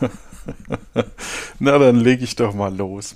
Na, 1.58 1.78
dann 1.78 1.96
lege 1.96 2.24
ich 2.24 2.36
doch 2.36 2.54
mal 2.54 2.74
los. 2.74 3.14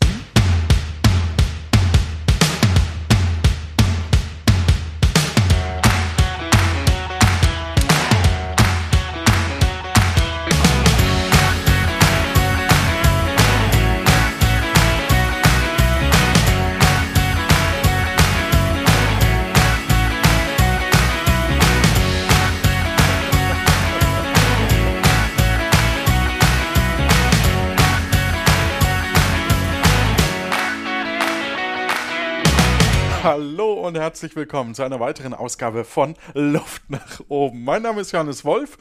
Herzlich 34.10 34.34
willkommen 34.34 34.74
zu 34.74 34.82
einer 34.82 34.98
weiteren 34.98 35.34
Ausgabe 35.34 35.84
von 35.84 36.16
Luft 36.34 36.91
nach 36.91 37.20
oben. 37.28 37.62
Mein 37.62 37.82
Name 37.82 38.00
ist 38.00 38.10
Johannes 38.10 38.45
Wolf 38.45 38.77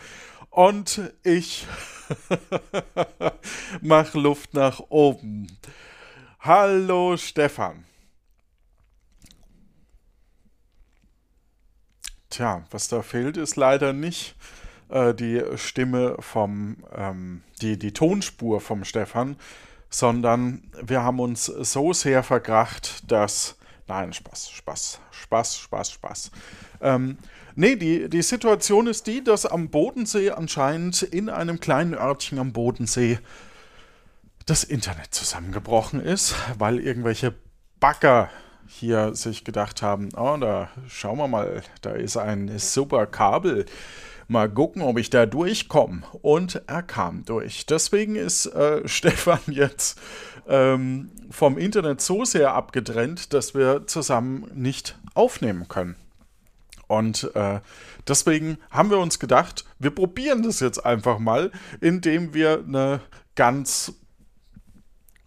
und 0.50 1.14
ich 1.22 1.68
mache 3.82 4.20
Luft 4.20 4.56
nach 4.56 4.80
oben. 4.90 5.46
Hallo 6.40 7.16
Stefan. 7.16 7.86
Tja, 12.32 12.64
was 12.72 12.88
da 12.88 13.04
fehlt, 13.04 13.38
ist 13.38 13.56
leider 13.56 13.94
nicht 13.94 14.36
äh, 14.90 15.14
die 15.14 15.44
Stimme 15.58 16.16
vom, 16.22 16.78
ähm, 16.92 17.44
die, 17.62 17.78
die 17.78 17.94
Tonspur 17.94 18.62
vom 18.62 18.84
Stefan, 18.84 19.36
sondern 19.92 20.72
wir 20.82 21.04
haben 21.04 21.20
uns 21.20 21.46
so 21.46 21.94
sehr 21.94 22.24
verkracht, 22.24 23.04
dass 23.12 23.59
Nein, 23.90 24.14
Spaß, 24.14 24.52
Spaß, 24.52 25.00
Spaß, 25.10 25.58
Spaß, 25.58 25.92
Spaß. 25.92 26.32
Ähm, 26.80 27.18
nee, 27.56 27.76
die, 27.76 28.08
die 28.08 28.22
Situation 28.22 28.86
ist 28.86 29.08
die, 29.08 29.24
dass 29.24 29.48
am 29.48 29.70
Bodensee 29.70 30.30
anscheinend 30.30 31.02
in 31.02 31.28
einem 31.28 31.60
kleinen 31.60 31.96
Örtchen 31.96 32.38
am 32.38 32.54
Bodensee 32.54 33.18
das 34.46 34.64
Internet 34.64 35.16
zusammengebrochen 35.16 36.02
ist, 36.02 36.36
weil 36.60 36.80
irgendwelche 36.80 37.34
Bagger 37.80 38.30
hier 38.68 39.16
sich 39.16 39.44
gedacht 39.44 39.82
haben, 39.82 40.10
oh, 40.16 40.38
da 40.38 40.70
schauen 40.88 41.18
wir 41.18 41.28
mal, 41.28 41.64
da 41.82 41.90
ist 41.94 42.16
ein 42.16 42.60
super 42.60 43.08
Kabel. 43.08 43.66
Mal 44.32 44.48
gucken, 44.48 44.84
ob 44.84 45.00
ich 45.00 45.10
da 45.10 45.26
durchkomme. 45.26 46.04
Und 46.22 46.62
er 46.68 46.84
kam 46.84 47.26
durch. 47.26 47.66
Deswegen 47.66 48.16
ist 48.16 48.46
äh, 48.46 48.82
Stefan 48.88 49.40
jetzt 49.48 50.00
ähm, 50.48 51.10
vom 51.32 51.58
Internet 51.58 52.00
so 52.00 52.24
sehr 52.26 52.54
abgetrennt, 52.54 53.34
dass 53.34 53.56
wir 53.56 53.88
zusammen 53.88 54.50
nicht 54.54 55.00
aufnehmen 55.16 55.68
können. 55.68 55.96
Und 56.86 57.32
äh, 57.34 57.60
deswegen 58.08 58.60
haben 58.70 58.92
wir 58.92 59.00
uns 59.00 59.18
gedacht, 59.18 59.66
wir 59.80 59.90
probieren 59.92 60.44
das 60.44 60.60
jetzt 60.60 60.86
einfach 60.86 61.18
mal, 61.18 61.52
indem 61.82 62.36
wir 62.36 62.64
eine 62.68 63.02
ganz 63.34 63.96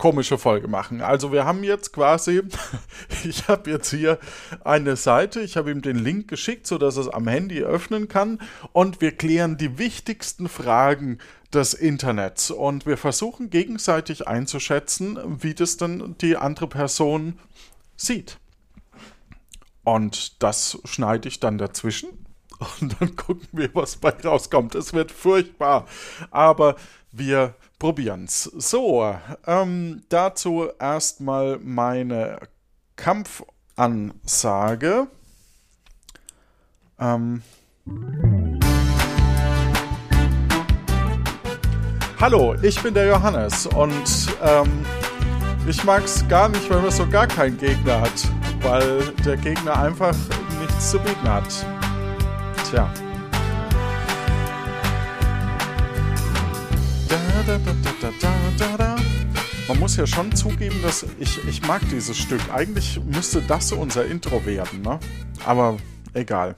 komische 0.02 0.36
Folge 0.36 0.66
machen. 0.66 1.00
Also 1.00 1.30
wir 1.30 1.44
haben 1.44 1.62
jetzt 1.62 1.92
quasi, 1.92 2.42
ich 3.24 3.46
habe 3.46 3.70
jetzt 3.70 3.90
hier 3.90 4.18
eine 4.64 4.96
Seite, 4.96 5.42
ich 5.42 5.56
habe 5.56 5.70
ihm 5.70 5.80
den 5.80 5.94
Link 5.94 6.26
geschickt, 6.26 6.66
sodass 6.66 6.96
er 6.96 7.02
es 7.02 7.08
am 7.08 7.28
Handy 7.28 7.62
öffnen 7.62 8.08
kann 8.08 8.40
und 8.72 9.00
wir 9.00 9.12
klären 9.12 9.58
die 9.58 9.78
wichtigsten 9.78 10.48
Fragen 10.48 11.18
des 11.54 11.72
Internets 11.72 12.50
und 12.50 12.84
wir 12.84 12.96
versuchen 12.96 13.48
gegenseitig 13.48 14.26
einzuschätzen, 14.26 15.20
wie 15.40 15.54
das 15.54 15.76
dann 15.76 16.16
die 16.18 16.36
andere 16.36 16.66
Person 16.66 17.38
sieht. 17.94 18.38
Und 19.84 20.42
das 20.42 20.80
schneide 20.82 21.28
ich 21.28 21.38
dann 21.38 21.58
dazwischen 21.58 22.26
und 22.80 23.00
dann 23.00 23.14
gucken 23.14 23.46
wir, 23.52 23.72
was 23.72 23.98
bei 23.98 24.10
rauskommt. 24.10 24.74
Es 24.74 24.94
wird 24.94 25.12
furchtbar, 25.12 25.86
aber 26.32 26.74
wir 27.12 27.54
probieren 27.82 28.24
es. 28.26 28.44
So, 28.44 29.12
ähm, 29.44 30.04
dazu 30.08 30.68
erstmal 30.78 31.58
meine 31.58 32.38
Kampfansage. 32.94 35.08
Ähm, 37.00 37.42
Hallo, 42.20 42.54
ich 42.62 42.80
bin 42.80 42.94
der 42.94 43.06
Johannes 43.06 43.66
und 43.66 44.28
ähm, 44.44 44.86
ich 45.66 45.82
mag 45.82 46.04
es 46.04 46.28
gar 46.28 46.48
nicht, 46.50 46.70
wenn 46.70 46.82
man 46.82 46.92
so 46.92 47.04
gar 47.08 47.26
keinen 47.26 47.58
Gegner 47.58 48.02
hat, 48.02 48.28
weil 48.60 49.12
der 49.24 49.36
Gegner 49.36 49.76
einfach 49.76 50.14
nichts 50.60 50.92
zu 50.92 51.00
bieten 51.00 51.28
hat. 51.28 51.66
Tja. 52.70 52.88
Man 59.68 59.78
muss 59.78 59.96
ja 59.96 60.06
schon 60.06 60.34
zugeben, 60.34 60.80
dass 60.82 61.04
ich, 61.18 61.38
ich 61.48 61.62
mag 61.66 61.82
dieses 61.90 62.16
Stück. 62.16 62.40
Eigentlich 62.52 63.00
müsste 63.04 63.42
das 63.42 63.72
unser 63.72 64.06
Intro 64.06 64.44
werden, 64.46 64.82
ne? 64.82 64.98
Aber 65.44 65.76
egal. 66.14 66.54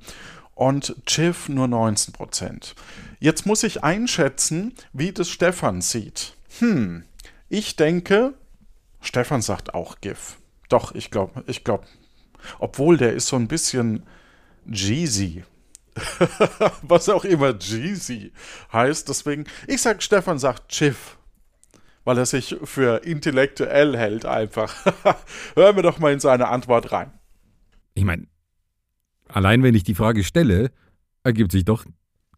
und 0.55 0.95
GIF 1.05 1.47
nur 1.47 1.67
19%. 1.67 2.73
Jetzt 3.19 3.45
muss 3.45 3.63
ich 3.63 3.83
einschätzen, 3.83 4.73
wie 4.93 5.11
das 5.11 5.29
Stefan 5.29 5.81
sieht. 5.81 6.35
Hm, 6.59 7.03
ich 7.47 7.75
denke, 7.75 8.33
Stefan 9.01 9.41
sagt 9.41 9.73
auch 9.73 10.01
GIF. 10.01 10.37
Doch, 10.67 10.93
ich 10.93 11.11
glaube, 11.11 11.43
ich 11.47 11.63
glaube, 11.63 11.85
obwohl 12.59 12.97
der 12.97 13.13
ist 13.13 13.27
so 13.27 13.35
ein 13.35 13.47
bisschen 13.47 14.03
Jeezy. 14.65 15.43
Was 16.81 17.09
auch 17.09 17.25
immer 17.25 17.57
Jeezy 17.57 18.31
heißt. 18.71 19.09
Deswegen, 19.09 19.45
ich 19.67 19.81
sag, 19.81 20.03
Stefan 20.03 20.39
sagt 20.39 20.69
Chiff. 20.69 21.17
Weil 22.09 22.17
er 22.17 22.25
sich 22.25 22.55
für 22.63 23.03
intellektuell 23.05 23.95
hält 23.95 24.25
einfach. 24.25 24.73
Hören 25.55 25.75
wir 25.75 25.83
doch 25.83 25.99
mal 25.99 26.11
in 26.11 26.19
seine 26.19 26.47
Antwort 26.47 26.91
rein. 26.91 27.11
Ich 27.93 28.03
meine, 28.03 28.25
allein 29.27 29.61
wenn 29.61 29.75
ich 29.75 29.83
die 29.83 29.93
Frage 29.93 30.23
stelle, 30.23 30.71
ergibt 31.23 31.51
sich 31.51 31.65
doch 31.65 31.85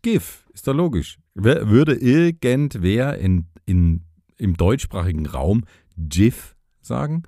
GIF. 0.01 0.45
Ist 0.53 0.67
doch 0.67 0.73
logisch. 0.73 1.19
Würde 1.35 1.95
irgendwer 1.95 3.17
in, 3.17 3.45
in, 3.65 4.03
im 4.35 4.57
deutschsprachigen 4.57 5.25
Raum 5.25 5.63
GIF 5.95 6.57
sagen? 6.81 7.23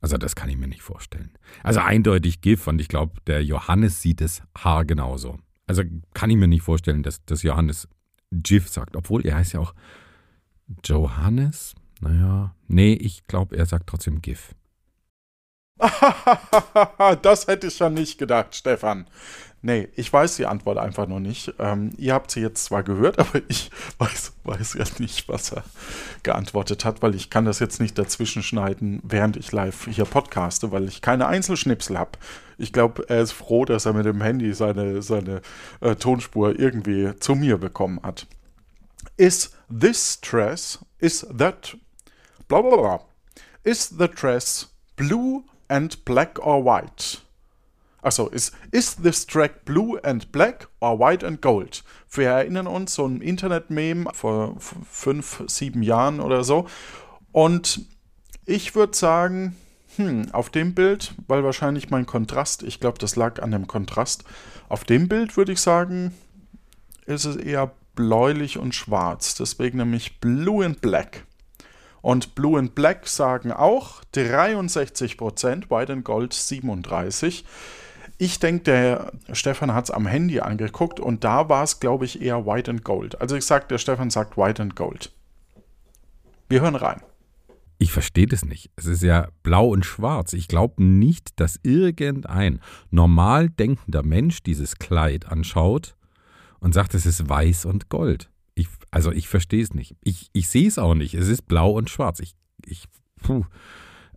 Also 0.00 0.16
das 0.16 0.34
kann 0.34 0.48
ich 0.48 0.56
mir 0.56 0.68
nicht 0.68 0.80
vorstellen. 0.80 1.34
Also 1.62 1.80
eindeutig 1.80 2.40
GIF 2.40 2.66
und 2.66 2.80
ich 2.80 2.88
glaube, 2.88 3.20
der 3.26 3.44
Johannes 3.44 4.00
sieht 4.00 4.22
es 4.22 4.42
haargenauso. 4.56 5.36
Also 5.66 5.82
kann 6.14 6.30
ich 6.30 6.38
mir 6.38 6.48
nicht 6.48 6.62
vorstellen, 6.62 7.02
dass, 7.02 7.22
dass 7.26 7.42
Johannes 7.42 7.88
GIF 8.32 8.68
sagt, 8.68 8.96
obwohl 8.96 9.26
er 9.26 9.36
heißt 9.36 9.52
ja 9.52 9.60
auch 9.60 9.74
Johannes. 10.84 11.74
Naja, 12.00 12.54
nee, 12.68 12.92
ich 12.94 13.26
glaube, 13.26 13.56
er 13.56 13.66
sagt 13.66 13.86
trotzdem 13.88 14.20
GIF. 14.20 14.54
das 17.22 17.46
hätte 17.46 17.66
ich 17.66 17.76
schon 17.76 17.94
nicht 17.94 18.18
gedacht, 18.18 18.54
Stefan. 18.54 19.06
Nee, 19.66 19.88
ich 19.96 20.12
weiß 20.12 20.36
die 20.36 20.44
Antwort 20.44 20.76
einfach 20.76 21.08
noch 21.08 21.20
nicht. 21.20 21.54
Ähm, 21.58 21.92
ihr 21.96 22.12
habt 22.12 22.30
sie 22.30 22.42
jetzt 22.42 22.66
zwar 22.66 22.82
gehört, 22.82 23.18
aber 23.20 23.40
ich 23.48 23.70
weiß, 23.96 24.34
weiß 24.44 24.74
ja 24.74 24.84
nicht, 24.98 25.26
was 25.26 25.52
er 25.52 25.64
geantwortet 26.22 26.84
hat, 26.84 27.00
weil 27.00 27.14
ich 27.14 27.30
kann 27.30 27.46
das 27.46 27.60
jetzt 27.60 27.80
nicht 27.80 27.96
dazwischen 27.96 28.42
schneiden, 28.42 29.00
während 29.02 29.38
ich 29.38 29.52
live 29.52 29.86
hier 29.90 30.04
podcaste, 30.04 30.70
weil 30.70 30.86
ich 30.86 31.00
keine 31.00 31.28
Einzelschnipsel 31.28 31.98
habe. 31.98 32.18
Ich 32.58 32.74
glaube, 32.74 33.08
er 33.08 33.22
ist 33.22 33.32
froh, 33.32 33.64
dass 33.64 33.86
er 33.86 33.94
mit 33.94 34.04
dem 34.04 34.20
Handy 34.20 34.52
seine, 34.52 35.00
seine 35.00 35.40
äh, 35.80 35.96
Tonspur 35.96 36.58
irgendwie 36.58 37.16
zu 37.18 37.34
mir 37.34 37.56
bekommen 37.56 38.00
hat. 38.02 38.26
Is 39.16 39.50
this 39.70 40.20
dress, 40.20 40.78
is 41.00 41.26
that, 41.30 41.74
bla 42.48 42.62
bla 42.62 42.76
bla, 42.76 43.00
is 43.64 43.88
the 43.88 44.08
dress 44.08 44.66
blue 44.96 45.44
and 45.68 46.04
black 46.04 46.38
or 46.44 46.64
white? 46.64 47.20
Achso, 48.02 48.28
ist, 48.28 48.54
ist 48.70 49.02
this 49.02 49.26
track 49.26 49.64
blue 49.64 49.98
and 50.02 50.30
black 50.30 50.68
or 50.80 50.98
white 50.98 51.24
and 51.24 51.40
gold? 51.40 51.82
Wir 52.10 52.28
erinnern 52.28 52.66
uns, 52.66 52.94
so 52.94 53.06
ein 53.06 53.22
Internet-Meme 53.22 54.10
vor 54.12 54.56
fünf, 54.58 55.42
sieben 55.46 55.82
Jahren 55.82 56.20
oder 56.20 56.44
so. 56.44 56.66
Und 57.32 57.80
ich 58.44 58.74
würde 58.74 58.94
sagen, 58.94 59.56
hm, 59.96 60.26
auf 60.32 60.50
dem 60.50 60.74
Bild, 60.74 61.14
weil 61.28 61.44
wahrscheinlich 61.44 61.88
mein 61.88 62.04
Kontrast, 62.04 62.62
ich 62.62 62.78
glaube, 62.78 62.98
das 62.98 63.16
lag 63.16 63.40
an 63.42 63.52
dem 63.52 63.66
Kontrast, 63.66 64.24
auf 64.68 64.84
dem 64.84 65.08
Bild 65.08 65.36
würde 65.38 65.52
ich 65.52 65.60
sagen, 65.60 66.12
ist 67.06 67.24
es 67.24 67.36
eher 67.36 67.72
bläulich 67.94 68.58
und 68.58 68.74
schwarz. 68.74 69.34
Deswegen 69.34 69.78
nämlich 69.78 70.20
Blue 70.20 70.64
and 70.64 70.80
Black. 70.80 71.24
Und 72.02 72.34
Blue 72.34 72.58
and 72.58 72.74
Black 72.74 73.06
sagen 73.08 73.50
auch 73.50 74.02
63%, 74.14 75.70
White 75.70 75.92
and 75.92 76.04
Gold 76.04 76.34
37%. 76.34 77.44
Ich 78.18 78.38
denke, 78.38 78.64
der 78.64 79.12
Stefan 79.32 79.74
hat 79.74 79.84
es 79.84 79.90
am 79.90 80.06
Handy 80.06 80.40
angeguckt 80.40 81.00
und 81.00 81.24
da 81.24 81.48
war 81.48 81.64
es, 81.64 81.80
glaube 81.80 82.04
ich, 82.04 82.20
eher 82.20 82.46
White 82.46 82.70
and 82.70 82.84
Gold. 82.84 83.20
Also 83.20 83.36
ich 83.36 83.44
sage, 83.44 83.66
der 83.68 83.78
Stefan 83.78 84.10
sagt 84.10 84.36
White 84.36 84.62
and 84.62 84.76
Gold. 84.76 85.12
Wir 86.48 86.60
hören 86.60 86.76
rein. 86.76 87.00
Ich 87.78 87.90
verstehe 87.90 88.26
das 88.26 88.44
nicht. 88.44 88.70
Es 88.76 88.86
ist 88.86 89.02
ja 89.02 89.28
blau 89.42 89.68
und 89.68 89.84
schwarz. 89.84 90.32
Ich 90.32 90.46
glaube 90.46 90.84
nicht, 90.84 91.40
dass 91.40 91.58
irgendein 91.62 92.60
normal 92.90 93.48
denkender 93.48 94.02
Mensch 94.02 94.42
dieses 94.42 94.76
Kleid 94.76 95.26
anschaut 95.26 95.96
und 96.64 96.72
sagt, 96.72 96.94
es 96.94 97.04
ist 97.04 97.28
weiß 97.28 97.66
und 97.66 97.90
gold. 97.90 98.30
Ich, 98.54 98.68
also 98.90 99.12
ich 99.12 99.28
verstehe 99.28 99.62
es 99.62 99.74
nicht. 99.74 99.96
Ich, 100.02 100.30
ich 100.32 100.48
sehe 100.48 100.66
es 100.66 100.78
auch 100.78 100.94
nicht. 100.94 101.12
Es 101.12 101.28
ist 101.28 101.42
blau 101.42 101.72
und 101.72 101.90
schwarz. 101.90 102.20
Ich, 102.20 102.34
ich. 102.64 102.88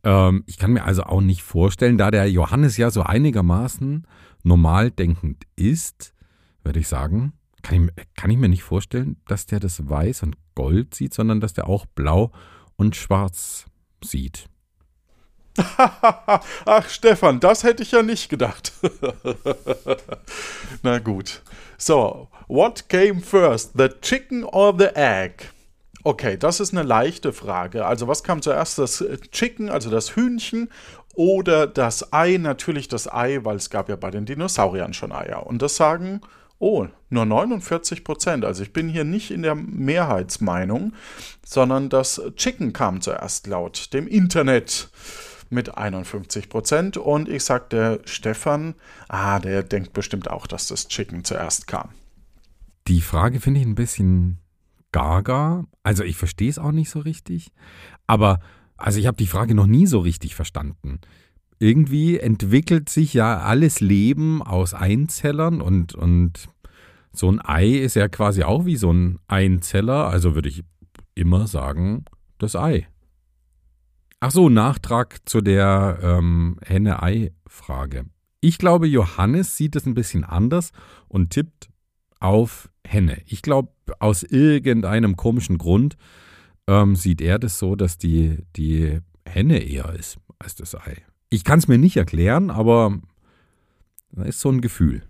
Ähm, 0.04 0.44
ich 0.46 0.58
kann 0.58 0.72
mir 0.72 0.86
also 0.86 1.04
auch 1.04 1.22
nicht 1.22 1.42
vorstellen, 1.44 1.98
da 1.98 2.10
der 2.10 2.30
Johannes 2.32 2.78
ja 2.78 2.90
so 2.90 3.02
einigermaßen 3.02 4.08
normal 4.44 4.92
denkend 4.92 5.44
ist, 5.56 6.14
würde 6.64 6.80
ich 6.80 6.88
sagen, 6.88 7.34
kann 7.64 7.90
ich, 7.90 8.06
kann 8.16 8.30
ich 8.30 8.38
mir 8.38 8.48
nicht 8.48 8.64
vorstellen, 8.64 9.18
dass 9.26 9.48
der 9.48 9.60
das 9.60 9.90
Weiß 9.90 10.24
und 10.24 10.38
Gold 10.56 10.94
sieht, 10.94 11.14
sondern 11.14 11.42
dass 11.42 11.54
der 11.54 11.68
auch 11.68 11.86
Blau 11.86 12.32
und 12.78 12.96
Schwarz 12.96 13.66
sieht. 14.02 14.46
Ach, 16.66 16.90
Stefan, 16.90 17.40
das 17.40 17.64
hätte 17.64 17.84
ich 17.84 17.92
ja 17.92 18.04
nicht 18.04 18.30
gedacht. 18.30 18.74
Na 20.84 21.00
gut. 21.00 21.42
So, 21.78 22.30
what 22.48 22.90
came 22.90 23.22
first, 23.22 23.72
the 23.78 23.90
chicken 24.02 24.44
or 24.44 24.74
the 24.78 24.96
egg? 24.96 25.50
Okay, 26.04 26.38
das 26.38 26.60
ist 26.60 26.72
eine 26.72 26.84
leichte 26.84 27.34
Frage. 27.34 27.86
Also 27.86 28.08
was 28.08 28.24
kam 28.24 28.42
zuerst, 28.42 28.78
das 28.78 29.04
Chicken, 29.32 29.70
also 29.70 29.90
das 29.90 30.16
Hühnchen 30.16 30.70
oder 31.16 31.68
das 31.68 32.14
Ei? 32.14 32.38
Natürlich 32.38 32.88
das 32.88 33.12
Ei, 33.12 33.40
weil 33.44 33.58
es 33.58 33.70
gab 33.70 33.90
ja 33.90 33.96
bei 33.96 34.12
den 34.12 34.26
Dinosauriern 34.26 34.94
schon 34.94 35.12
Eier. 35.12 35.46
Und 35.46 35.62
das 35.62 35.76
sagen, 35.76 36.22
oh, 36.60 36.88
nur 37.10 37.26
49 37.26 38.04
Prozent. 38.04 38.46
Also 38.46 38.64
ich 38.64 38.74
bin 38.74 38.90
hier 38.90 39.04
nicht 39.04 39.32
in 39.32 39.42
der 39.42 39.56
Mehrheitsmeinung, 39.56 40.94
sondern 41.46 41.90
das 41.90 42.22
Chicken 42.36 42.74
kam 42.74 43.02
zuerst 43.02 43.48
laut 43.48 43.94
dem 43.94 44.08
Internet 44.08 44.90
mit 45.50 45.78
51 45.78 46.50
Prozent. 46.50 46.98
Und 46.98 47.30
ich 47.30 47.44
sagte 47.44 48.02
Stefan, 48.06 48.76
ah, 49.08 49.40
der 49.40 49.64
denkt 49.64 49.94
bestimmt 49.94 50.30
auch, 50.30 50.48
dass 50.48 50.68
das 50.68 50.88
Chicken 50.88 51.24
zuerst 51.24 51.68
kam. 51.68 51.90
Die 52.88 53.02
Frage 53.02 53.40
finde 53.40 53.60
ich 53.60 53.66
ein 53.66 53.76
bisschen 53.76 54.40
gaga. 54.92 55.66
Also 55.84 56.04
ich 56.04 56.18
verstehe 56.18 56.50
es 56.50 56.60
auch 56.60 56.72
nicht 56.72 56.90
so 56.90 57.00
richtig. 57.00 57.52
Aber 58.08 58.40
also 58.78 59.00
ich 59.00 59.08
habe 59.08 59.18
die 59.18 59.28
Frage 59.28 59.56
noch 59.56 59.68
nie 59.68 59.88
so 59.88 60.00
richtig 60.00 60.36
verstanden. 60.36 61.00
Irgendwie 61.60 62.20
entwickelt 62.20 62.90
sich 62.90 63.14
ja 63.14 63.40
alles 63.40 63.80
Leben 63.80 64.44
aus 64.44 64.74
Einzellern 64.74 65.62
und, 65.62 65.96
und 65.96 66.50
so 67.12 67.32
ein 67.32 67.42
Ei 67.44 67.70
ist 67.70 67.96
ja 67.96 68.08
quasi 68.08 68.44
auch 68.44 68.66
wie 68.66 68.76
so 68.76 68.92
ein 68.94 69.20
Einzeller. 69.28 70.08
Also 70.08 70.36
würde 70.36 70.50
ich 70.50 70.64
immer 71.16 71.48
sagen, 71.48 72.06
das 72.38 72.56
Ei. 72.56 72.88
Ach 74.20 74.32
so, 74.32 74.50
Nachtrag 74.50 75.20
zu 75.30 75.42
der 75.42 76.00
ähm, 76.02 76.58
Henne-Ei-Frage. 76.66 78.06
Ich 78.42 78.58
glaube, 78.58 78.88
Johannes 78.88 79.58
sieht 79.58 79.76
es 79.76 79.86
ein 79.86 79.94
bisschen 79.94 80.24
anders 80.24 80.72
und 81.08 81.30
tippt 81.30 81.70
auf 82.20 82.70
Henne. 82.84 83.22
Ich 83.28 83.44
glaube, 83.44 83.70
aus 84.00 84.24
irgendeinem 84.24 85.18
komischen 85.18 85.60
Grund 85.60 85.98
ähm, 86.68 86.96
sieht 86.96 87.22
er 87.22 87.38
das 87.38 87.60
so, 87.60 87.76
dass 87.76 88.00
die, 88.00 88.40
die 88.56 89.02
Henne 89.28 89.60
eher 89.60 89.94
ist 89.94 90.18
als 90.40 90.56
das 90.56 90.74
Ei. 90.74 91.04
Ich 91.30 91.44
kann 91.44 91.60
es 91.60 91.68
mir 91.68 91.78
nicht 91.78 91.98
erklären, 91.98 92.50
aber 92.50 93.00
da 94.12 94.24
ist 94.24 94.40
so 94.40 94.50
ein 94.50 94.62
Gefühl. 94.62 95.04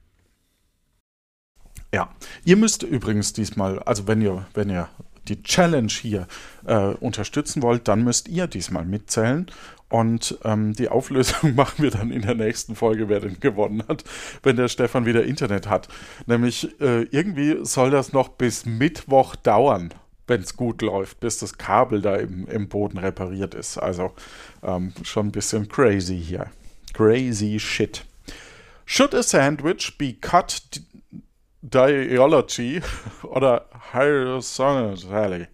Ja, 1.93 2.13
ihr 2.43 2.57
müsst 2.57 2.83
übrigens 2.83 3.31
diesmal, 3.31 3.79
also 3.79 4.05
wenn 4.07 4.21
ihr, 4.21 4.45
wenn 4.53 4.69
ihr 4.69 4.89
die 5.27 5.43
Challenge 5.43 5.91
hier 5.91 6.27
äh, 6.65 6.75
unterstützen 6.75 7.61
wollt, 7.61 7.87
dann 7.87 8.03
müsst 8.03 8.27
ihr 8.27 8.47
diesmal 8.47 8.85
mitzählen. 8.85 9.47
Und 9.89 10.37
ähm, 10.43 10.73
die 10.73 10.89
Auflösung 10.89 11.55
machen 11.55 11.83
wir 11.83 11.91
dann 11.91 12.11
in 12.11 12.21
der 12.21 12.35
nächsten 12.35 12.75
Folge, 12.75 13.09
wer 13.09 13.19
denn 13.19 13.39
gewonnen 13.39 13.83
hat, 13.87 14.03
wenn 14.43 14.57
der 14.57 14.67
Stefan 14.67 15.05
wieder 15.05 15.23
Internet 15.23 15.69
hat. 15.69 15.87
Nämlich 16.25 16.79
äh, 16.81 17.03
irgendwie 17.03 17.63
soll 17.63 17.91
das 17.91 18.11
noch 18.11 18.29
bis 18.29 18.65
Mittwoch 18.65 19.35
dauern, 19.35 19.93
wenn 20.27 20.41
es 20.41 20.57
gut 20.57 20.81
läuft, 20.81 21.19
bis 21.19 21.39
das 21.39 21.57
Kabel 21.57 22.01
da 22.01 22.15
im, 22.15 22.47
im 22.47 22.67
Boden 22.67 22.97
repariert 22.97 23.55
ist. 23.55 23.77
Also 23.77 24.11
ähm, 24.61 24.93
schon 25.03 25.27
ein 25.27 25.31
bisschen 25.31 25.69
crazy 25.69 26.19
hier. 26.21 26.47
Crazy 26.93 27.59
shit. 27.59 28.03
Should 28.85 29.13
a 29.13 29.23
sandwich 29.23 29.97
be 29.97 30.13
cut 30.13 30.61
dialogy 31.61 32.81
oder 33.23 33.65
horizontally? 33.93 35.47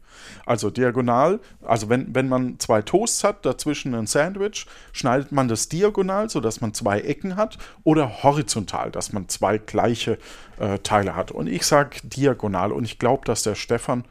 Also 0.45 0.69
diagonal, 0.69 1.39
also 1.62 1.89
wenn, 1.89 2.13
wenn 2.13 2.30
man 2.30 2.59
zwei 2.59 2.81
Toasts 2.81 3.24
hat, 3.24 3.45
dazwischen 3.45 3.95
ein 3.95 4.07
Sandwich, 4.07 4.65
schneidet 4.91 5.31
man 5.31 5.47
das 5.47 5.69
diagonal, 5.69 6.30
sodass 6.30 6.62
man 6.62 6.74
zwei 6.74 7.00
Ecken 7.01 7.35
hat, 7.35 7.57
oder 7.83 8.24
horizontal, 8.24 8.91
dass 8.91 9.13
man 9.13 9.30
zwei 9.30 9.57
gleiche 9.57 10.18
äh, 10.59 10.80
Teile 10.80 11.15
hat. 11.15 11.31
Und 11.31 11.47
ich 11.47 11.65
sage 11.65 11.97
diagonal 12.03 12.71
und 12.71 12.83
ich 12.85 13.00
glaube, 13.00 13.25
dass 13.25 13.44
der 13.44 13.56
Stefan 13.56 14.06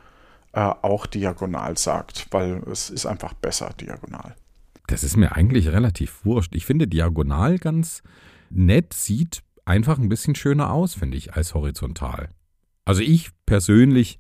äh, 0.52 0.61
auch 0.61 1.07
diagonal 1.07 1.76
sagt, 1.79 2.26
weil 2.31 2.62
es 2.71 2.91
ist 2.91 3.07
einfach 3.07 3.35
besser 3.35 3.71
diagonal. 3.81 4.35
Das 4.87 5.05
ist 5.05 5.17
mir 5.17 5.33
eigentlich 5.33 5.69
relativ 5.69 6.25
wurscht. 6.25 6.55
Ich 6.55 6.67
finde 6.67 6.88
diagonal 6.88 7.59
ganz 7.59 8.02
nett, 8.50 8.93
sieht 8.93 9.43
einfach 9.64 9.99
ein 9.99 10.09
bisschen 10.09 10.35
schöner 10.35 10.73
aus, 10.73 10.95
finde 10.95 11.17
ich, 11.17 11.35
als 11.35 11.55
horizontal. 11.55 12.31
Also 12.85 13.03
ich 13.03 13.31
persönlich 13.47 14.19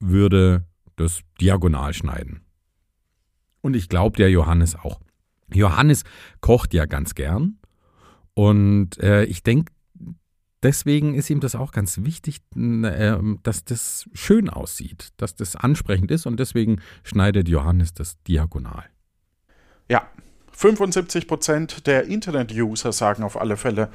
würde 0.00 0.66
das 0.96 1.20
diagonal 1.40 1.94
schneiden. 1.94 2.40
Und 3.60 3.74
ich 3.74 3.88
glaube, 3.88 4.16
der 4.16 4.30
Johannes 4.30 4.76
auch. 4.76 5.00
Johannes 5.52 6.04
kocht 6.40 6.74
ja 6.74 6.86
ganz 6.86 7.14
gern. 7.14 7.58
Und 8.34 8.98
äh, 8.98 9.24
ich 9.24 9.42
denke, 9.42 9.72
deswegen 10.62 11.14
ist 11.14 11.30
ihm 11.30 11.40
das 11.40 11.54
auch 11.54 11.72
ganz 11.72 11.98
wichtig, 12.02 12.38
äh, 12.56 13.16
dass 13.42 13.64
das 13.64 14.08
schön 14.12 14.50
aussieht, 14.50 15.08
dass 15.16 15.34
das 15.34 15.56
ansprechend 15.56 16.10
ist. 16.10 16.26
Und 16.26 16.40
deswegen 16.40 16.80
schneidet 17.04 17.48
Johannes 17.48 17.94
das 17.94 18.20
diagonal. 18.24 18.84
Ja, 19.88 20.08
75% 20.56 21.84
der 21.84 22.04
Internet-User 22.04 22.92
sagen 22.92 23.22
auf 23.22 23.40
alle 23.40 23.56
Fälle, 23.56 23.90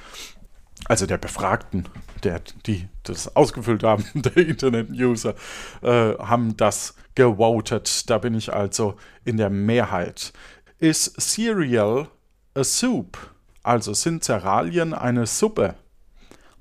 also 0.85 1.05
der 1.05 1.17
Befragten, 1.17 1.85
der, 2.23 2.41
die 2.65 2.87
das 3.03 3.35
ausgefüllt 3.35 3.83
haben, 3.83 4.05
der 4.13 4.37
Internet-User, 4.37 5.35
äh, 5.81 6.17
haben 6.17 6.55
das 6.57 6.95
gewotet. 7.15 8.09
Da 8.09 8.17
bin 8.17 8.33
ich 8.33 8.53
also 8.53 8.95
in 9.25 9.37
der 9.37 9.49
Mehrheit. 9.49 10.33
Ist 10.79 11.19
Cereal 11.19 12.07
a 12.53 12.63
soup? 12.63 13.17
Also 13.63 13.93
sind 13.93 14.23
Cerealien 14.23 14.93
eine 14.93 15.25
Suppe? 15.25 15.75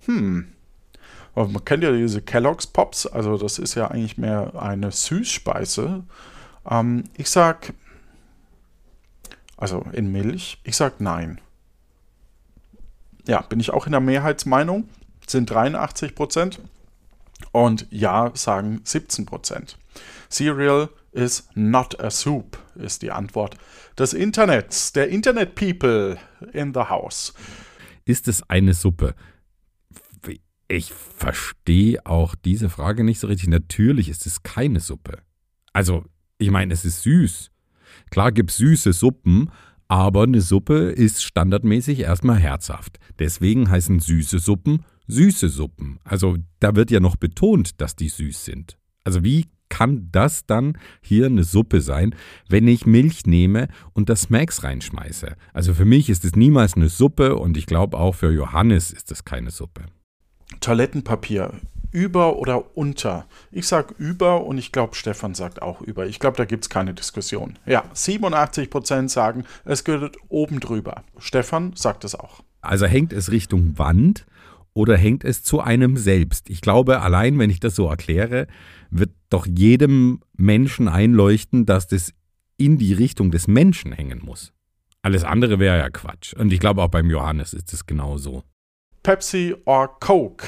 Hm. 0.06 0.52
Man 1.34 1.64
kennt 1.64 1.84
ja 1.84 1.92
diese 1.92 2.20
Kellogg's 2.20 2.66
Pops, 2.66 3.06
also 3.06 3.38
das 3.38 3.60
ist 3.60 3.76
ja 3.76 3.88
eigentlich 3.88 4.18
mehr 4.18 4.52
eine 4.60 4.90
Süßspeise. 4.90 6.02
Ähm, 6.68 7.04
ich 7.16 7.30
sag, 7.30 7.72
also 9.56 9.84
in 9.92 10.10
Milch, 10.10 10.58
ich 10.64 10.76
sag 10.76 11.00
nein. 11.00 11.40
Ja, 13.28 13.42
bin 13.42 13.60
ich 13.60 13.70
auch 13.70 13.84
in 13.86 13.92
der 13.92 14.00
Mehrheitsmeinung. 14.00 14.88
Sind 15.26 15.50
83 15.50 16.14
Prozent. 16.14 16.60
Und 17.52 17.86
ja 17.90 18.32
sagen 18.34 18.80
17 18.82 19.26
Prozent. 19.26 19.78
Cereal 20.30 20.88
is 21.12 21.46
not 21.54 22.00
a 22.00 22.10
soup, 22.10 22.58
ist 22.74 23.02
die 23.02 23.10
Antwort 23.10 23.56
des 23.98 24.12
Internets, 24.12 24.92
der 24.92 25.08
Internet 25.08 25.54
People 25.54 26.18
in 26.52 26.72
the 26.72 26.80
house. 26.80 27.34
Ist 28.04 28.28
es 28.28 28.42
eine 28.48 28.74
Suppe? 28.74 29.14
Ich 30.70 30.92
verstehe 30.92 32.04
auch 32.04 32.34
diese 32.34 32.68
Frage 32.68 33.04
nicht 33.04 33.20
so 33.20 33.26
richtig. 33.26 33.48
Natürlich 33.48 34.08
ist 34.08 34.26
es 34.26 34.42
keine 34.42 34.80
Suppe. 34.80 35.18
Also, 35.72 36.04
ich 36.36 36.50
meine, 36.50 36.74
es 36.74 36.84
ist 36.84 37.02
süß. 37.02 37.50
Klar 38.10 38.32
gibt 38.32 38.50
es 38.50 38.58
süße 38.58 38.92
Suppen, 38.92 39.50
aber 39.88 40.22
eine 40.22 40.40
Suppe 40.40 40.90
ist 40.90 41.22
standardmäßig 41.22 42.00
erstmal 42.00 42.38
herzhaft. 42.38 42.98
Deswegen 43.18 43.70
heißen 43.70 44.00
süße 44.00 44.38
Suppen 44.38 44.84
süße 45.08 45.48
Suppen. 45.48 45.98
Also 46.04 46.36
da 46.60 46.76
wird 46.76 46.90
ja 46.90 47.00
noch 47.00 47.16
betont, 47.16 47.80
dass 47.80 47.96
die 47.96 48.08
süß 48.08 48.44
sind. 48.44 48.78
Also 49.02 49.24
wie 49.24 49.46
kann 49.70 50.08
das 50.12 50.46
dann 50.46 50.78
hier 51.02 51.26
eine 51.26 51.44
Suppe 51.44 51.80
sein, 51.80 52.14
wenn 52.48 52.68
ich 52.68 52.86
Milch 52.86 53.26
nehme 53.26 53.68
und 53.92 54.08
das 54.08 54.22
Smacks 54.22 54.62
reinschmeiße? 54.62 55.34
Also 55.52 55.74
für 55.74 55.84
mich 55.84 56.08
ist 56.08 56.24
es 56.24 56.36
niemals 56.36 56.74
eine 56.74 56.88
Suppe 56.88 57.36
und 57.36 57.56
ich 57.56 57.66
glaube 57.66 57.98
auch 57.98 58.14
für 58.14 58.30
Johannes 58.30 58.92
ist 58.92 59.10
es 59.10 59.24
keine 59.24 59.50
Suppe. 59.50 59.86
Toilettenpapier. 60.60 61.52
Über 61.90 62.36
oder 62.36 62.76
unter? 62.76 63.26
Ich 63.50 63.66
sage 63.66 63.94
über 63.98 64.44
und 64.44 64.58
ich 64.58 64.72
glaube, 64.72 64.94
Stefan 64.94 65.34
sagt 65.34 65.62
auch 65.62 65.80
über. 65.80 66.06
Ich 66.06 66.18
glaube, 66.18 66.36
da 66.36 66.44
gibt 66.44 66.64
es 66.64 66.70
keine 66.70 66.94
Diskussion. 66.94 67.58
Ja, 67.66 67.84
87% 67.94 69.08
sagen, 69.08 69.44
es 69.64 69.84
gehört 69.84 70.16
oben 70.28 70.60
drüber. 70.60 71.02
Stefan 71.18 71.72
sagt 71.74 72.04
es 72.04 72.14
auch. 72.14 72.42
Also 72.60 72.86
hängt 72.86 73.12
es 73.12 73.30
Richtung 73.30 73.78
Wand 73.78 74.26
oder 74.74 74.96
hängt 74.96 75.24
es 75.24 75.42
zu 75.42 75.60
einem 75.60 75.96
selbst? 75.96 76.50
Ich 76.50 76.60
glaube, 76.60 77.00
allein 77.00 77.38
wenn 77.38 77.50
ich 77.50 77.60
das 77.60 77.74
so 77.74 77.88
erkläre, 77.88 78.46
wird 78.90 79.10
doch 79.30 79.46
jedem 79.46 80.20
Menschen 80.36 80.88
einleuchten, 80.88 81.66
dass 81.66 81.86
das 81.86 82.12
in 82.58 82.76
die 82.76 82.92
Richtung 82.92 83.30
des 83.30 83.48
Menschen 83.48 83.92
hängen 83.92 84.20
muss. 84.22 84.52
Alles 85.02 85.24
andere 85.24 85.58
wäre 85.58 85.78
ja 85.78 85.88
Quatsch. 85.90 86.34
Und 86.34 86.52
ich 86.52 86.60
glaube, 86.60 86.82
auch 86.82 86.88
beim 86.88 87.08
Johannes 87.08 87.54
ist 87.54 87.72
es 87.72 87.86
genauso. 87.86 88.42
Pepsi 89.02 89.54
or 89.64 89.98
Coke. 90.00 90.44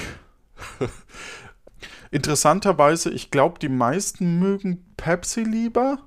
Interessanterweise, 2.11 3.11
ich 3.11 3.31
glaube, 3.31 3.59
die 3.59 3.69
meisten 3.69 4.38
mögen 4.38 4.95
Pepsi 4.97 5.43
lieber, 5.43 5.99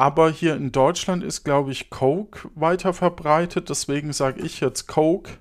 aber 0.00 0.30
hier 0.30 0.56
in 0.56 0.72
Deutschland 0.72 1.22
ist, 1.22 1.44
glaube 1.44 1.72
ich, 1.72 1.90
Coke 1.90 2.50
weiter 2.54 2.94
verbreitet. 2.94 3.68
Deswegen 3.68 4.14
sage 4.14 4.40
ich 4.40 4.60
jetzt 4.60 4.86
Coke. 4.86 5.32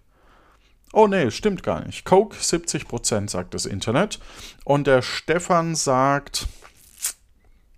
Oh 0.91 1.07
nee, 1.07 1.31
stimmt 1.31 1.63
gar 1.63 1.85
nicht. 1.85 2.03
Coke 2.03 2.35
70% 2.35 3.29
sagt 3.29 3.53
das 3.53 3.65
Internet. 3.65 4.19
Und 4.65 4.85
der 4.85 5.01
Stefan 5.01 5.75
sagt, 5.75 6.47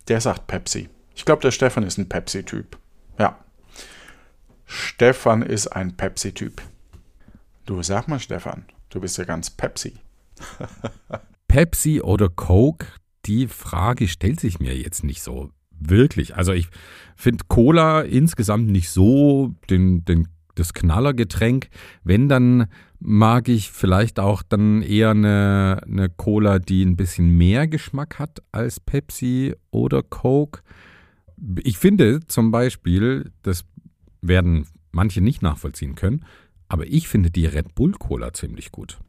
der 0.08 0.22
sagt 0.22 0.48
Pepsi. 0.48 0.90
Ich 1.14 1.24
glaube, 1.24 1.44
der 1.44 1.52
Stefan 1.52 1.84
ist 1.84 2.00
ein 2.00 2.10
Pepsi-Typ. 2.10 2.78
Ja. 3.20 3.38
Stefan 4.66 5.44
ist 5.44 5.68
ein 5.68 5.96
Pepsi-Typ. 5.96 6.64
Du 7.66 7.84
sag 7.84 8.08
mal, 8.08 8.20
Stefan, 8.20 8.66
du 8.90 9.00
bist 9.00 9.20
ja 9.20 9.26
ganz 9.26 9.52
Pepsi. 9.52 10.00
Pepsi 11.48 12.02
oder 12.02 12.30
Coke, 12.30 12.88
die 13.26 13.48
Frage 13.48 14.08
stellt 14.08 14.40
sich 14.40 14.60
mir 14.60 14.76
jetzt 14.78 15.04
nicht 15.04 15.22
so 15.22 15.52
wirklich. 15.80 16.36
Also 16.36 16.54
ich 16.54 16.68
finde 17.16 17.44
Cola 17.48 18.02
insgesamt 18.02 18.70
nicht 18.70 18.90
so 18.90 19.54
den, 19.70 20.06
den, 20.06 20.28
das 20.56 20.74
Knallergetränk. 20.74 21.70
Wenn, 22.04 22.30
dann 22.30 22.68
mag 23.00 23.50
ich 23.50 23.72
vielleicht 23.72 24.20
auch 24.20 24.44
dann 24.44 24.82
eher 24.82 25.12
eine, 25.12 25.82
eine 25.86 26.10
Cola, 26.10 26.60
die 26.60 26.84
ein 26.84 26.96
bisschen 26.96 27.38
mehr 27.38 27.68
Geschmack 27.68 28.20
hat 28.20 28.42
als 28.52 28.80
Pepsi 28.80 29.56
oder 29.72 30.04
Coke. 30.04 30.62
Ich 31.64 31.78
finde 31.78 32.20
zum 32.28 32.52
Beispiel, 32.52 33.32
das 33.42 33.66
werden 34.22 34.68
manche 34.92 35.22
nicht 35.22 35.42
nachvollziehen 35.42 35.96
können, 35.96 36.26
aber 36.68 36.86
ich 36.86 37.08
finde 37.08 37.32
die 37.32 37.48
Red 37.48 37.74
Bull 37.74 37.94
Cola 37.94 38.34
ziemlich 38.34 38.72
gut. 38.72 39.00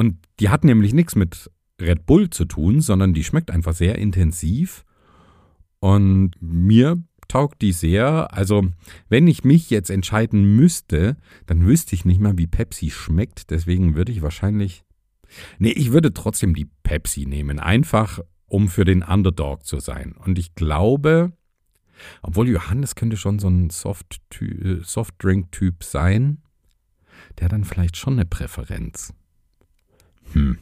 Und 0.00 0.16
die 0.38 0.48
hat 0.48 0.64
nämlich 0.64 0.94
nichts 0.94 1.14
mit 1.14 1.50
Red 1.78 2.06
Bull 2.06 2.30
zu 2.30 2.46
tun, 2.46 2.80
sondern 2.80 3.12
die 3.12 3.22
schmeckt 3.22 3.50
einfach 3.50 3.74
sehr 3.74 3.98
intensiv. 3.98 4.86
Und 5.78 6.30
mir 6.40 7.02
taugt 7.28 7.60
die 7.60 7.72
sehr. 7.72 8.32
Also, 8.32 8.66
wenn 9.10 9.28
ich 9.28 9.44
mich 9.44 9.68
jetzt 9.68 9.90
entscheiden 9.90 10.56
müsste, 10.56 11.18
dann 11.44 11.66
wüsste 11.66 11.94
ich 11.94 12.06
nicht 12.06 12.18
mal, 12.18 12.38
wie 12.38 12.46
Pepsi 12.46 12.88
schmeckt. 12.88 13.50
Deswegen 13.50 13.94
würde 13.94 14.10
ich 14.10 14.22
wahrscheinlich. 14.22 14.84
Nee, 15.58 15.72
ich 15.72 15.92
würde 15.92 16.14
trotzdem 16.14 16.54
die 16.54 16.70
Pepsi 16.82 17.26
nehmen. 17.26 17.58
Einfach, 17.58 18.20
um 18.46 18.68
für 18.68 18.86
den 18.86 19.02
Underdog 19.02 19.66
zu 19.66 19.80
sein. 19.80 20.14
Und 20.24 20.38
ich 20.38 20.54
glaube, 20.54 21.32
obwohl 22.22 22.48
Johannes 22.48 22.94
könnte 22.94 23.18
schon 23.18 23.38
so 23.38 23.48
ein 23.48 23.68
äh, 23.68 24.78
Softdrink-Typ 24.80 25.84
sein 25.84 26.38
der 27.38 27.48
dann 27.48 27.64
vielleicht 27.64 27.96
schon 27.96 28.14
eine 28.14 28.26
Präferenz. 28.26 29.14
Hm. 30.32 30.58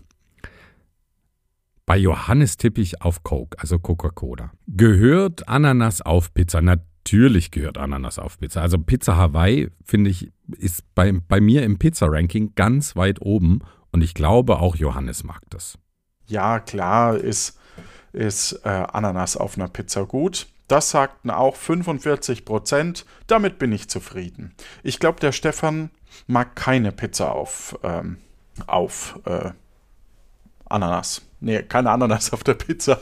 Bei 1.87 1.97
Johannes 1.97 2.59
tippe 2.59 2.83
ich 2.83 3.01
auf 3.01 3.23
Coke, 3.23 3.59
also 3.59 3.79
Coca-Cola. 3.79 4.53
Gehört 4.67 5.49
Ananas 5.49 6.03
auf 6.03 6.35
Pizza? 6.35 6.61
Natürlich 6.61 7.51
gehört 7.51 7.79
Ananas 7.79 8.19
auf 8.19 8.39
Pizza. 8.39 8.61
Also 8.61 8.79
Pizza 8.79 9.17
Hawaii, 9.17 9.71
finde 9.85 10.11
ich, 10.11 10.31
ist 10.59 10.83
bei, 10.95 11.13
bei 11.13 11.41
mir 11.41 11.63
im 11.63 11.79
Pizza-Ranking 11.79 12.53
ganz 12.55 12.95
weit 12.95 13.23
oben 13.23 13.61
und 13.91 14.03
ich 14.03 14.13
glaube, 14.13 14.59
auch 14.59 14.77
Johannes 14.77 15.25
mag 15.25 15.41
das. 15.49 15.79
Ja, 16.27 16.61
klar 16.61 17.17
ist, 17.17 17.59
ist 18.13 18.61
äh, 18.65 18.69
Ananas 18.69 19.37
auf 19.39 19.57
einer 19.57 19.69
Pizza 19.69 20.05
gut. 20.05 20.47
Das 20.69 20.91
sagten 20.91 21.31
auch 21.31 21.57
45 21.57 22.45
Prozent. 22.45 23.07
Damit 23.27 23.59
bin 23.59 23.73
ich 23.73 23.89
zufrieden. 23.89 24.55
Ich 24.83 25.01
glaube, 25.01 25.21
der 25.21 25.33
Stefan 25.33 25.91
mag 26.27 26.55
keine 26.55 26.93
Pizza 26.93 27.33
auf, 27.33 27.79
ähm, 27.83 28.19
auf 28.67 29.19
äh, 29.25 29.51
Ananas. 30.67 31.23
Nee, 31.41 31.63
keine 31.63 31.91
Ananas 31.91 32.33
auf 32.33 32.43
der 32.43 32.55
Pizza. 32.55 32.99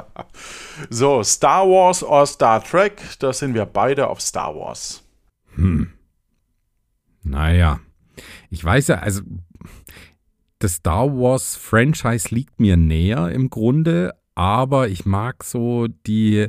so, 0.90 1.22
Star 1.22 1.66
Wars 1.66 2.02
oder 2.02 2.26
Star 2.26 2.64
Trek, 2.64 3.02
da 3.18 3.32
sind 3.32 3.54
wir 3.54 3.66
beide 3.66 4.08
auf 4.08 4.20
Star 4.20 4.54
Wars. 4.54 5.04
Hm. 5.54 5.92
Naja, 7.22 7.80
ich 8.48 8.64
weiß 8.64 8.88
ja, 8.88 8.96
also 8.96 9.22
das 10.58 10.74
Star 10.74 11.08
Wars 11.08 11.56
Franchise 11.56 12.34
liegt 12.34 12.58
mir 12.58 12.76
näher 12.76 13.30
im 13.30 13.50
Grunde, 13.50 14.14
aber 14.34 14.88
ich 14.88 15.04
mag 15.04 15.44
so 15.44 15.88
die 15.88 16.48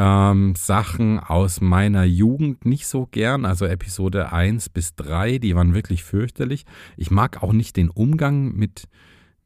ähm, 0.00 0.54
Sachen 0.56 1.20
aus 1.20 1.60
meiner 1.60 2.04
Jugend 2.04 2.64
nicht 2.64 2.86
so 2.86 3.04
gern. 3.04 3.44
Also 3.44 3.66
Episode 3.66 4.32
1 4.32 4.70
bis 4.70 4.94
3, 4.94 5.36
die 5.36 5.54
waren 5.54 5.74
wirklich 5.74 6.04
fürchterlich. 6.04 6.64
Ich 6.96 7.10
mag 7.10 7.42
auch 7.42 7.52
nicht 7.52 7.76
den 7.76 7.90
Umgang 7.90 8.54
mit, 8.54 8.88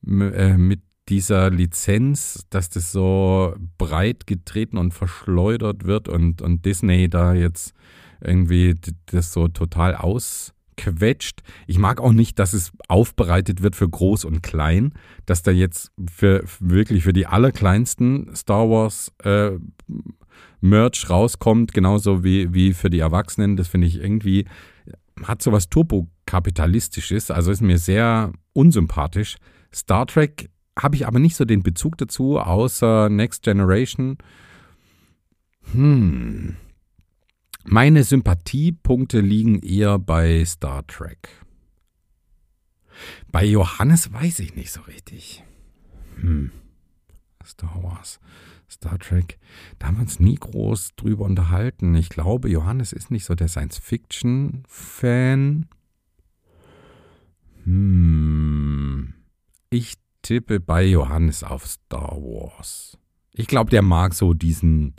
äh, 0.07 0.57
mit 0.57 0.81
dieser 1.09 1.51
Lizenz, 1.51 2.47
dass 2.51 2.71
das 2.71 2.93
so 2.93 3.57
breit 3.79 4.29
getreten 4.29 4.79
und 4.79 4.95
verschleudert 4.95 5.85
wird 5.85 6.09
und, 6.09 6.41
und 6.41 6.65
Disney 6.65 7.09
da 7.09 7.35
jetzt 7.35 7.75
irgendwie 8.21 8.77
das 9.07 9.33
so 9.33 9.49
total 9.49 9.97
ausquetscht. 9.97 11.43
Ich 11.67 11.79
mag 11.79 12.01
auch 12.01 12.13
nicht, 12.13 12.39
dass 12.39 12.53
es 12.53 12.71
aufbereitet 12.87 13.61
wird 13.61 13.75
für 13.75 13.89
groß 13.89 14.25
und 14.25 14.43
klein, 14.45 14.95
dass 15.27 15.43
da 15.43 15.51
jetzt 15.51 15.91
für 16.09 16.45
wirklich 16.61 17.03
für 17.03 17.13
die 17.13 17.27
allerkleinsten 17.27 18.35
Star 18.37 18.71
Wars 18.71 19.13
äh, 19.25 19.59
Merch 20.65 21.11
rauskommt, 21.11 21.75
genauso 21.75 22.25
wie, 22.25 22.55
wie 22.55 22.73
für 22.73 22.89
die 22.89 23.01
Erwachsenen. 23.01 23.57
Das 23.57 23.69
finde 23.69 23.87
ich 23.87 23.97
irgendwie, 23.97 24.47
hat 25.23 25.43
so 25.43 25.53
was 25.53 25.69
Turbokapitalistisches, 25.69 27.31
also 27.31 27.53
ist 27.53 27.61
mir 27.61 27.77
sehr 27.77 28.33
unsympathisch. 28.55 29.37
Star 29.75 30.07
Trek 30.07 30.49
habe 30.79 30.97
ich 30.97 31.07
aber 31.07 31.19
nicht 31.19 31.37
so 31.37 31.45
den 31.45 31.63
Bezug 31.63 31.99
dazu, 31.99 32.41
außer 32.41 33.11
Next 33.11 33.43
Generation. 33.43 34.17
Hm. 35.73 36.57
Meine 37.65 38.03
Sympathiepunkte 38.03 39.21
liegen 39.21 39.59
eher 39.61 39.99
bei 39.99 40.45
Star 40.47 40.87
Trek. 40.87 41.29
Bei 43.31 43.45
Johannes 43.45 44.15
weiß 44.15 44.39
ich 44.39 44.55
nicht 44.55 44.73
so 44.73 44.81
richtig. 44.83 45.45
Hm. 46.21 46.53
Star 47.45 47.83
Wars. 47.83 48.19
Star 48.71 48.99
Trek, 48.99 49.39
da 49.79 49.87
haben 49.87 49.97
wir 49.97 50.03
uns 50.03 50.21
nie 50.21 50.37
groß 50.37 50.97
drüber 50.97 51.25
unterhalten. 51.25 51.95
Ich 51.95 52.09
glaube, 52.09 52.49
Johannes 52.49 52.93
ist 52.93 53.11
nicht 53.11 53.25
so 53.25 53.35
der 53.35 53.49
Science-Fiction-Fan. 53.49 55.67
Hm. 57.65 59.15
Ich 59.71 59.95
tippe 60.23 60.61
bei 60.61 60.85
Johannes 60.85 61.43
auf 61.45 61.67
Star 61.67 62.17
Wars. 62.17 62.99
Ich 63.33 63.47
glaube, 63.47 63.71
der 63.71 63.83
mag 63.83 64.15
so 64.15 64.35
diesen 64.35 64.95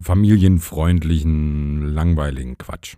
familienfreundlichen, 0.00 1.94
langweiligen 1.94 2.58
Quatsch. 2.58 2.96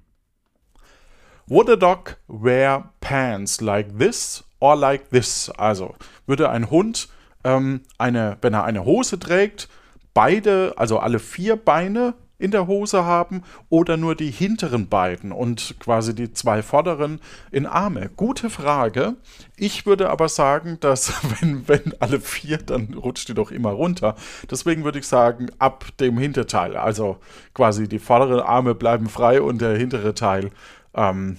Would 1.46 1.70
a 1.70 1.76
dog 1.76 2.16
wear 2.26 2.92
pants 3.00 3.60
like 3.60 3.98
this 3.98 4.42
or 4.58 4.74
like 4.74 5.10
this? 5.10 5.50
Also 5.50 5.94
würde 6.26 6.50
ein 6.50 6.70
Hund 6.70 7.08
ähm, 7.46 7.82
eine, 7.96 8.36
wenn 8.42 8.54
er 8.54 8.64
eine 8.64 8.84
Hose 8.84 9.18
trägt, 9.18 9.68
beide, 10.12 10.74
also 10.76 10.98
alle 10.98 11.20
vier 11.20 11.54
Beine 11.56 12.14
in 12.38 12.50
der 12.50 12.66
Hose 12.66 13.04
haben 13.04 13.44
oder 13.70 13.96
nur 13.96 14.14
die 14.14 14.30
hinteren 14.30 14.88
beiden 14.88 15.32
und 15.32 15.76
quasi 15.78 16.14
die 16.14 16.32
zwei 16.32 16.62
vorderen 16.62 17.20
in 17.52 17.64
Arme? 17.64 18.10
Gute 18.14 18.50
Frage. 18.50 19.14
Ich 19.56 19.86
würde 19.86 20.10
aber 20.10 20.28
sagen, 20.28 20.78
dass 20.80 21.12
wenn, 21.40 21.68
wenn 21.68 21.94
alle 22.00 22.20
vier, 22.20 22.58
dann 22.58 22.94
rutscht 22.94 23.28
die 23.28 23.34
doch 23.34 23.52
immer 23.52 23.70
runter. 23.70 24.16
Deswegen 24.50 24.82
würde 24.82 24.98
ich 24.98 25.06
sagen, 25.06 25.46
ab 25.58 25.86
dem 26.00 26.18
Hinterteil. 26.18 26.76
Also 26.76 27.18
quasi 27.54 27.88
die 27.88 28.00
vorderen 28.00 28.40
Arme 28.40 28.74
bleiben 28.74 29.08
frei 29.08 29.40
und 29.40 29.60
der 29.60 29.78
hintere 29.78 30.14
Teil 30.14 30.50
ähm, 30.94 31.38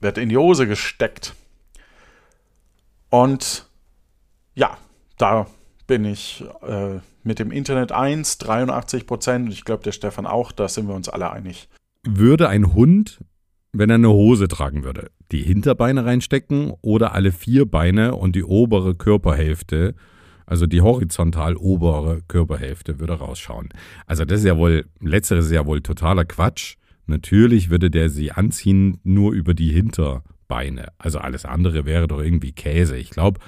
wird 0.00 0.18
in 0.18 0.28
die 0.28 0.36
Hose 0.36 0.66
gesteckt. 0.66 1.34
Und 3.08 3.66
ja, 4.54 4.76
da 5.18 5.46
bin 5.86 6.04
ich 6.04 6.44
äh, 6.62 6.98
mit 7.22 7.38
dem 7.38 7.50
Internet 7.50 7.92
1, 7.92 8.38
83 8.38 9.06
Prozent. 9.06 9.52
Ich 9.52 9.64
glaube, 9.64 9.82
der 9.82 9.92
Stefan 9.92 10.26
auch, 10.26 10.52
da 10.52 10.68
sind 10.68 10.88
wir 10.88 10.94
uns 10.94 11.08
alle 11.08 11.30
einig. 11.30 11.68
Würde 12.04 12.48
ein 12.48 12.74
Hund, 12.74 13.20
wenn 13.72 13.90
er 13.90 13.96
eine 13.96 14.10
Hose 14.10 14.48
tragen 14.48 14.84
würde, 14.84 15.10
die 15.32 15.42
Hinterbeine 15.42 16.04
reinstecken 16.04 16.72
oder 16.82 17.14
alle 17.14 17.32
vier 17.32 17.66
Beine 17.66 18.14
und 18.14 18.36
die 18.36 18.44
obere 18.44 18.94
Körperhälfte, 18.94 19.94
also 20.46 20.66
die 20.66 20.80
horizontal 20.80 21.56
obere 21.56 22.22
Körperhälfte, 22.28 23.00
würde 23.00 23.14
rausschauen? 23.14 23.68
Also, 24.06 24.24
das 24.24 24.40
ist 24.40 24.46
ja 24.46 24.56
wohl, 24.56 24.86
letzteres 25.00 25.46
ist 25.46 25.52
ja 25.52 25.66
wohl 25.66 25.82
totaler 25.82 26.24
Quatsch. 26.24 26.76
Natürlich 27.06 27.70
würde 27.70 27.90
der 27.90 28.10
sie 28.10 28.32
anziehen 28.32 28.98
nur 29.04 29.32
über 29.32 29.54
die 29.54 29.72
Hinterbeine. 29.72 30.88
Also 30.98 31.18
alles 31.18 31.44
andere 31.44 31.86
wäre 31.86 32.08
doch 32.08 32.20
irgendwie 32.20 32.50
Käse. 32.52 32.96
Ich 32.96 33.10
glaube, 33.10 33.38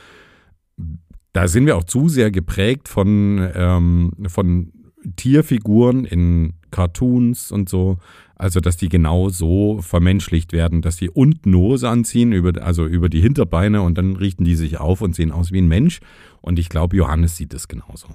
da 1.38 1.46
sind 1.46 1.66
wir 1.66 1.76
auch 1.76 1.84
zu 1.84 2.08
sehr 2.08 2.32
geprägt 2.32 2.88
von, 2.88 3.48
ähm, 3.54 4.10
von 4.26 4.72
Tierfiguren 5.14 6.04
in 6.04 6.54
Cartoons 6.72 7.52
und 7.52 7.68
so. 7.68 7.98
Also, 8.34 8.58
dass 8.58 8.76
die 8.76 8.88
genau 8.88 9.28
so 9.28 9.80
vermenschlicht 9.80 10.52
werden, 10.52 10.82
dass 10.82 10.96
die 10.96 11.08
unten 11.08 11.54
Hose 11.54 11.88
anziehen, 11.88 12.32
über, 12.32 12.60
also 12.60 12.86
über 12.86 13.08
die 13.08 13.20
Hinterbeine 13.20 13.82
und 13.82 13.96
dann 13.96 14.16
richten 14.16 14.42
die 14.42 14.56
sich 14.56 14.80
auf 14.80 15.00
und 15.00 15.14
sehen 15.14 15.30
aus 15.30 15.52
wie 15.52 15.60
ein 15.60 15.68
Mensch. 15.68 16.00
Und 16.40 16.58
ich 16.58 16.70
glaube, 16.70 16.96
Johannes 16.96 17.36
sieht 17.36 17.54
es 17.54 17.68
genauso. 17.68 18.08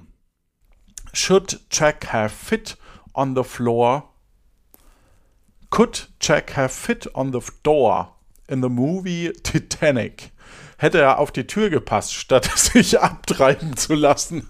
Should 1.14 1.60
Jack 1.70 2.12
have 2.12 2.28
fit 2.28 2.76
on 3.14 3.34
the 3.34 3.42
floor? 3.42 4.04
Could 5.70 6.10
Jack 6.20 6.58
have 6.58 6.74
fit 6.74 7.08
on 7.14 7.32
the 7.32 7.40
door 7.62 8.14
in 8.48 8.60
the 8.60 8.68
movie 8.68 9.32
Titanic? 9.42 10.33
Hätte 10.78 11.00
er 11.00 11.18
auf 11.18 11.32
die 11.32 11.46
Tür 11.46 11.70
gepasst, 11.70 12.14
statt 12.14 12.44
sich 12.56 13.00
abtreiben 13.00 13.76
zu 13.76 13.94
lassen. 13.94 14.46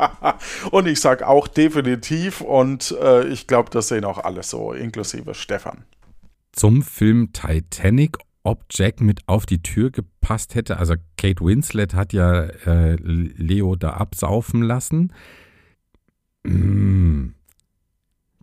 und 0.70 0.86
ich 0.86 1.00
sage 1.00 1.26
auch 1.26 1.48
definitiv 1.48 2.40
und 2.40 2.94
äh, 3.00 3.26
ich 3.28 3.46
glaube, 3.46 3.70
das 3.70 3.88
sehen 3.88 4.04
auch 4.04 4.18
alle 4.18 4.42
so, 4.42 4.72
inklusive 4.72 5.34
Stefan. 5.34 5.84
Zum 6.52 6.82
Film 6.82 7.32
Titanic, 7.32 8.16
ob 8.42 8.64
Jack 8.70 9.00
mit 9.00 9.20
auf 9.26 9.44
die 9.44 9.62
Tür 9.62 9.90
gepasst 9.90 10.54
hätte. 10.54 10.78
Also 10.78 10.94
Kate 11.18 11.44
Winslet 11.44 11.94
hat 11.94 12.12
ja 12.12 12.44
äh, 12.44 12.94
Leo 12.96 13.76
da 13.76 13.90
absaufen 13.90 14.62
lassen. 14.62 15.12
Hm, 16.46 17.34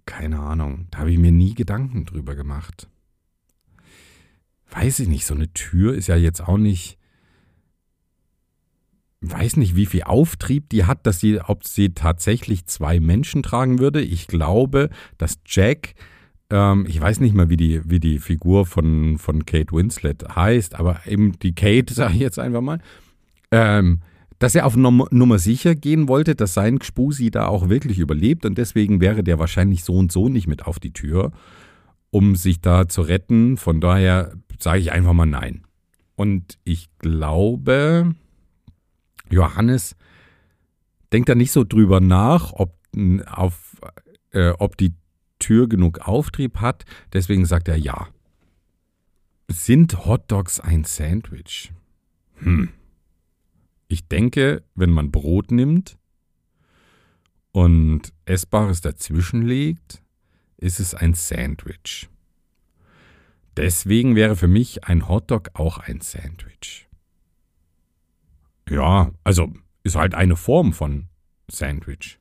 keine 0.05 0.39
Ahnung, 0.39 0.87
da 0.91 0.99
habe 0.99 1.11
ich 1.11 1.17
mir 1.17 1.31
nie 1.31 1.53
Gedanken 1.53 2.05
drüber 2.05 2.35
gemacht. 2.35 2.87
Weiß 4.69 4.99
ich 4.99 5.07
nicht, 5.07 5.25
so 5.25 5.35
eine 5.35 5.53
Tür 5.53 5.93
ist 5.93 6.07
ja 6.07 6.15
jetzt 6.15 6.41
auch 6.41 6.57
nicht 6.57 6.97
weiß 9.23 9.57
nicht, 9.57 9.75
wie 9.75 9.85
viel 9.85 10.03
Auftrieb 10.03 10.69
die 10.69 10.85
hat, 10.85 11.07
dass 11.07 11.19
sie, 11.19 11.39
ob 11.39 11.65
sie 11.65 11.93
tatsächlich 11.93 12.65
zwei 12.65 12.99
Menschen 12.99 13.41
tragen 13.41 13.79
würde. 13.79 14.01
Ich 14.01 14.27
glaube, 14.27 14.89
dass 15.17 15.39
Jack, 15.45 15.95
ähm, 16.49 16.85
ich 16.87 16.99
weiß 16.99 17.21
nicht 17.21 17.33
mal, 17.33 17.49
wie 17.49 17.57
die, 17.57 17.81
wie 17.89 17.99
die 17.99 18.19
Figur 18.19 18.65
von, 18.65 19.17
von 19.17 19.45
Kate 19.45 19.73
Winslet 19.73 20.35
heißt, 20.35 20.75
aber 20.75 21.07
eben 21.07 21.39
die 21.39 21.55
Kate, 21.55 21.93
sage 21.93 22.15
ich 22.15 22.19
jetzt 22.19 22.39
einfach 22.39 22.61
mal, 22.61 22.79
ähm, 23.51 24.01
dass 24.39 24.55
er 24.55 24.65
auf 24.65 24.75
Nummer, 24.75 25.07
Nummer 25.11 25.39
sicher 25.39 25.73
gehen 25.73 26.09
wollte, 26.09 26.35
dass 26.35 26.53
sein 26.53 26.79
Gspusi 26.79 27.31
da 27.31 27.47
auch 27.47 27.69
wirklich 27.69 27.99
überlebt 27.99 28.45
und 28.45 28.57
deswegen 28.57 28.99
wäre 28.99 29.23
der 29.23 29.39
wahrscheinlich 29.39 29.85
so 29.85 29.95
und 29.95 30.11
so 30.11 30.27
nicht 30.27 30.47
mit 30.47 30.67
auf 30.67 30.79
die 30.79 30.91
Tür, 30.91 31.31
um 32.11 32.35
sich 32.35 32.59
da 32.59 32.89
zu 32.89 33.03
retten. 33.03 33.55
Von 33.55 33.79
daher 33.79 34.33
sage 34.59 34.79
ich 34.79 34.91
einfach 34.91 35.13
mal 35.13 35.25
nein. 35.25 35.63
Und 36.15 36.57
ich 36.65 36.89
glaube, 36.99 38.15
Johannes 39.33 39.95
denkt 41.11 41.29
da 41.29 41.35
nicht 41.35 41.51
so 41.51 41.63
drüber 41.63 41.99
nach, 41.99 42.53
ob, 42.53 42.75
auf, 43.27 43.75
äh, 44.31 44.49
ob 44.59 44.77
die 44.77 44.93
Tür 45.39 45.67
genug 45.67 45.99
Auftrieb 45.99 46.61
hat. 46.61 46.85
Deswegen 47.11 47.45
sagt 47.45 47.67
er 47.67 47.75
ja. 47.75 48.07
Sind 49.49 50.05
Hotdogs 50.05 50.59
ein 50.59 50.85
Sandwich? 50.85 51.73
Hm. 52.35 52.69
Ich 53.87 54.07
denke, 54.07 54.63
wenn 54.73 54.89
man 54.89 55.11
Brot 55.11 55.51
nimmt 55.51 55.97
und 57.51 58.13
Essbares 58.25 58.81
dazwischen 58.81 59.43
legt, 59.43 60.01
ist 60.57 60.79
es 60.79 60.95
ein 60.95 61.13
Sandwich. 61.13 62.09
Deswegen 63.55 64.15
wäre 64.15 64.35
für 64.35 64.47
mich 64.47 64.85
ein 64.85 65.07
Hotdog 65.07 65.51
auch 65.53 65.77
ein 65.77 66.01
Sandwich. 66.01 66.87
Ja, 68.69 69.11
also 69.23 69.51
ist 69.83 69.95
halt 69.95 70.15
eine 70.15 70.35
Form 70.35 70.73
von 70.73 71.07
Sandwich. 71.49 72.19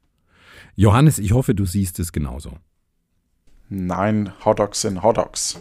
Johannes, 0.75 1.19
ich 1.19 1.33
hoffe, 1.33 1.55
du 1.55 1.65
siehst 1.65 1.99
es 1.99 2.13
genauso. 2.13 2.59
Nein, 3.69 4.33
Hotdogs 4.45 4.83
sind 4.83 5.03
Hotdogs. 5.03 5.61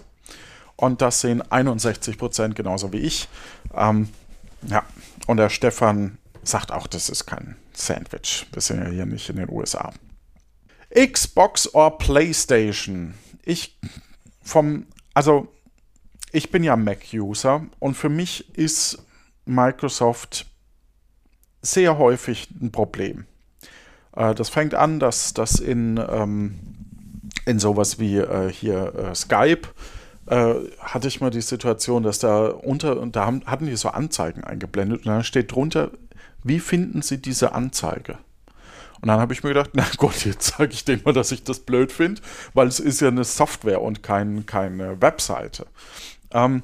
Und 0.75 1.01
das 1.01 1.21
sehen 1.21 1.41
61 1.41 2.17
Prozent 2.17 2.55
genauso 2.55 2.91
wie 2.91 2.97
ich. 2.97 3.27
Ähm, 3.73 4.09
ja, 4.67 4.83
und 5.27 5.37
der 5.37 5.49
Stefan 5.49 6.17
sagt 6.43 6.71
auch, 6.71 6.87
das 6.87 7.09
ist 7.09 7.25
kein 7.25 7.55
Sandwich. 7.73 8.47
Wir 8.51 8.61
sind 8.61 8.83
ja 8.83 8.89
hier 8.89 9.05
nicht 9.05 9.29
in 9.29 9.35
den 9.37 9.49
USA. 9.49 9.93
Xbox 10.93 11.73
or 11.73 11.97
PlayStation? 11.97 13.13
Ich 13.45 13.77
vom, 14.41 14.87
also 15.13 15.47
ich 16.31 16.51
bin 16.51 16.63
ja 16.63 16.75
Mac-User 16.75 17.65
und 17.79 17.95
für 17.95 18.09
mich 18.09 18.57
ist 18.57 19.03
Microsoft 19.45 20.47
sehr 21.61 21.97
häufig 21.97 22.49
ein 22.61 22.71
Problem. 22.71 23.25
Äh, 24.15 24.35
das 24.35 24.49
fängt 24.49 24.73
an, 24.73 24.99
dass 24.99 25.33
das 25.33 25.59
in, 25.59 25.97
ähm, 25.97 26.59
in 27.45 27.59
sowas 27.59 27.99
wie 27.99 28.17
äh, 28.17 28.51
hier 28.51 28.93
äh, 28.95 29.15
Skype 29.15 29.67
äh, 30.27 30.55
hatte 30.79 31.07
ich 31.07 31.21
mal 31.21 31.29
die 31.29 31.41
Situation, 31.41 32.03
dass 32.03 32.19
da 32.19 32.47
unter, 32.47 32.99
und 32.99 33.15
da 33.15 33.25
haben, 33.25 33.41
hatten 33.45 33.65
die 33.65 33.75
so 33.75 33.89
Anzeigen 33.89 34.43
eingeblendet 34.43 35.05
und 35.05 35.11
dann 35.11 35.23
steht 35.23 35.51
drunter, 35.51 35.91
wie 36.43 36.59
finden 36.59 37.01
Sie 37.01 37.21
diese 37.21 37.53
Anzeige? 37.53 38.17
Und 39.01 39.07
dann 39.07 39.19
habe 39.19 39.33
ich 39.33 39.43
mir 39.43 39.49
gedacht, 39.49 39.71
na 39.73 39.85
gut, 39.97 40.25
jetzt 40.25 40.55
sage 40.57 40.71
ich 40.73 40.85
denen 40.85 41.01
mal, 41.03 41.13
dass 41.13 41.31
ich 41.31 41.43
das 41.43 41.59
blöd 41.59 41.91
finde, 41.91 42.21
weil 42.53 42.67
es 42.67 42.79
ist 42.79 43.01
ja 43.01 43.07
eine 43.07 43.23
Software 43.23 43.81
und 43.81 44.03
kein, 44.03 44.45
keine 44.45 45.01
Webseite. 45.01 45.65
Ähm, 46.31 46.63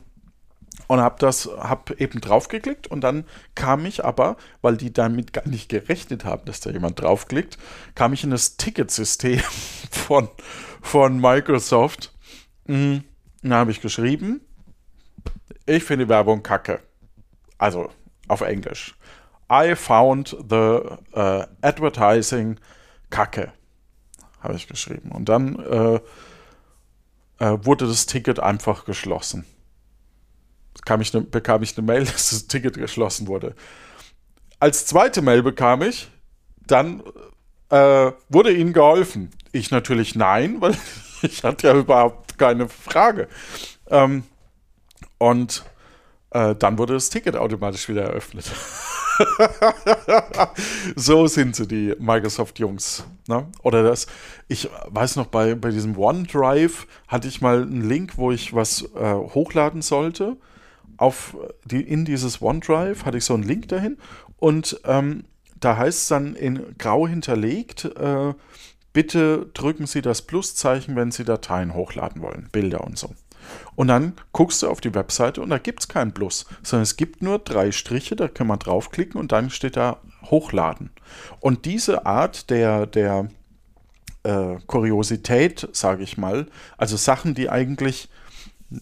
und 0.88 1.02
habe 1.02 1.18
das 1.20 1.50
hab 1.58 1.92
eben 2.00 2.22
draufgeklickt 2.22 2.88
und 2.88 3.02
dann 3.02 3.26
kam 3.56 3.86
ich 3.86 4.04
aber, 4.04 4.38
weil 4.62 4.78
die 4.78 4.92
damit 4.92 5.34
gar 5.34 5.48
nicht 5.48 5.70
gerechnet 5.70 6.26
haben, 6.26 6.46
dass 6.46 6.62
da 6.62 6.70
jemand 6.70 7.02
draufklickt, 7.02 7.58
kam 7.94 8.14
ich 8.14 8.24
in 8.24 8.32
das 8.32 8.58
Ticketsystem 8.58 9.40
von, 9.92 10.30
von 10.82 11.20
Microsoft. 11.20 12.14
Mhm. 12.66 13.04
Dann 13.44 13.54
habe 13.54 13.72
ich 13.72 13.82
geschrieben, 13.82 14.42
ich 15.66 15.84
finde 15.84 16.10
Werbung 16.10 16.42
kacke. 16.42 16.80
Also 17.58 17.90
auf 18.28 18.42
Englisch. 18.42 18.96
I 19.52 19.76
found 19.76 20.36
the 20.50 20.80
uh, 21.16 21.44
advertising 21.62 22.60
kacke. 23.10 23.52
Habe 24.42 24.56
ich 24.56 24.68
geschrieben. 24.68 25.12
Und 25.12 25.30
dann 25.30 25.58
äh, 25.60 26.00
äh, 27.40 27.58
wurde 27.66 27.88
das 27.88 28.06
Ticket 28.06 28.40
einfach 28.40 28.86
geschlossen 28.86 29.46
bekam 30.78 31.02
ich, 31.02 31.14
eine, 31.14 31.24
bekam 31.26 31.64
ich 31.64 31.78
eine 31.78 31.86
Mail, 31.86 32.06
dass 32.06 32.30
das 32.30 32.48
Ticket 32.48 32.76
geschlossen 32.76 33.28
wurde. 33.28 33.56
Als 34.60 34.86
zweite 34.86 35.22
Mail 35.22 35.44
bekam 35.44 35.82
ich, 35.82 36.10
dann 36.66 37.04
äh, 37.70 38.12
wurde 38.30 38.52
ihnen 38.54 38.74
geholfen. 38.74 39.32
Ich 39.52 39.72
natürlich 39.72 40.16
nein, 40.16 40.62
weil 40.62 40.76
ich 41.22 41.44
hatte 41.44 41.68
ja 41.68 41.76
überhaupt 41.76 42.38
keine 42.38 42.68
Frage. 42.70 43.28
Ähm, 43.90 44.24
und 45.18 45.64
äh, 46.32 46.56
dann 46.56 46.78
wurde 46.78 46.94
das 46.94 47.10
Ticket 47.10 47.36
automatisch 47.36 47.88
wieder 47.90 48.04
eröffnet. 48.04 48.52
so 50.96 51.28
sind 51.28 51.56
sie, 51.56 51.68
die 51.68 51.96
Microsoft-Jungs. 51.98 53.06
Ne? 53.28 53.48
Oder 53.64 53.84
das, 53.84 54.08
ich 54.48 54.70
weiß 54.88 55.16
noch, 55.16 55.28
bei, 55.28 55.56
bei 55.56 55.72
diesem 55.72 55.98
OneDrive 55.98 56.88
hatte 57.08 57.28
ich 57.28 57.42
mal 57.42 57.62
einen 57.62 57.88
Link, 57.88 58.18
wo 58.18 58.32
ich 58.32 58.54
was 58.54 58.84
äh, 58.96 59.14
hochladen 59.14 59.82
sollte. 59.82 60.38
Auf 60.98 61.38
die, 61.66 61.82
in 61.82 62.06
dieses 62.06 62.42
OneDrive 62.42 63.06
hatte 63.06 63.18
ich 63.18 63.26
so 63.26 63.34
einen 63.34 63.44
Link 63.44 63.68
dahin 63.68 63.98
und 64.38 64.80
ähm, 64.86 65.24
da 65.60 65.78
heißt 65.78 66.02
es 66.02 66.08
dann 66.08 66.36
in 66.36 66.78
grau 66.78 67.08
hinterlegt, 67.08 67.86
äh, 67.86 68.34
bitte 68.94 69.48
drücken 69.54 69.88
Sie 69.88 70.02
das 70.02 70.24
Pluszeichen, 70.24 70.96
wenn 70.96 71.12
Sie 71.12 71.24
Dateien 71.24 71.74
hochladen 71.74 72.22
wollen, 72.22 72.50
Bilder 72.52 72.84
und 72.84 72.98
so. 72.98 73.14
Und 73.76 73.88
dann 73.88 74.14
guckst 74.34 74.62
du 74.62 74.70
auf 74.70 74.82
die 74.82 74.94
Webseite 74.94 75.42
und 75.42 75.50
da 75.50 75.58
gibt 75.58 75.82
es 75.82 75.88
kein 75.88 76.14
Plus, 76.14 76.46
sondern 76.64 76.84
es 76.84 76.98
gibt 76.98 77.22
nur 77.22 77.40
drei 77.40 77.72
Striche, 77.72 78.16
da 78.16 78.28
kann 78.28 78.48
man 78.48 78.60
draufklicken 78.60 79.20
und 79.20 79.32
dann 79.32 79.50
steht 79.50 79.78
da 79.78 80.02
Hochladen. 80.26 80.90
Und 81.40 81.66
diese 81.66 82.06
Art 82.06 82.50
der, 82.50 82.86
der 82.86 83.30
äh, 84.24 84.58
Kuriosität, 84.68 85.70
sage 85.72 86.04
ich 86.04 86.18
mal, 86.18 86.48
also 86.78 86.98
Sachen, 86.98 87.36
die 87.36 87.50
eigentlich 87.50 88.10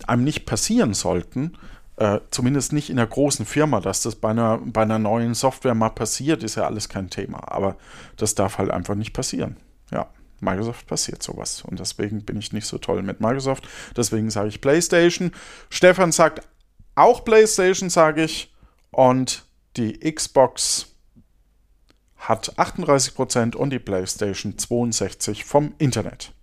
einem 0.08 0.24
nicht 0.24 0.46
passieren 0.46 0.94
sollten, 0.94 1.58
äh, 1.98 2.20
zumindest 2.32 2.74
nicht 2.74 2.90
in 2.90 3.00
einer 3.00 3.08
großen 3.08 3.46
Firma, 3.46 3.80
dass 3.80 4.02
das 4.02 4.16
bei 4.16 4.30
einer, 4.30 4.58
bei 4.58 4.82
einer 4.82 5.00
neuen 5.00 5.34
Software 5.34 5.76
mal 5.76 5.90
passiert, 5.90 6.44
ist 6.44 6.56
ja 6.56 6.66
alles 6.66 6.90
kein 6.90 7.10
Thema. 7.10 7.52
Aber 7.52 7.78
das 8.18 8.36
darf 8.36 8.58
halt 8.58 8.72
einfach 8.72 8.96
nicht 8.96 9.14
passieren. 9.14 9.58
Ja. 9.92 10.08
Microsoft 10.42 10.88
passiert 10.88 11.24
sowas. 11.24 11.62
Und 11.62 11.80
deswegen 11.80 12.24
bin 12.24 12.38
ich 12.38 12.52
nicht 12.52 12.68
so 12.68 12.78
toll 12.78 13.02
mit 13.02 13.22
Microsoft. 13.22 13.68
Deswegen 13.96 14.30
sage 14.30 14.50
ich 14.50 14.62
PlayStation. 14.62 15.32
Stefan 15.70 16.12
sagt 16.12 16.46
auch 16.96 17.24
PlayStation, 17.24 17.90
sage 17.90 18.24
ich. 18.24 18.54
Und 18.92 19.46
die 19.78 20.00
Xbox 20.00 20.96
hat 22.18 22.58
38% 22.58 23.56
und 23.56 23.70
die 23.70 23.80
PlayStation 23.80 24.56
62% 24.56 25.44
vom 25.44 25.74
Internet. 25.78 26.34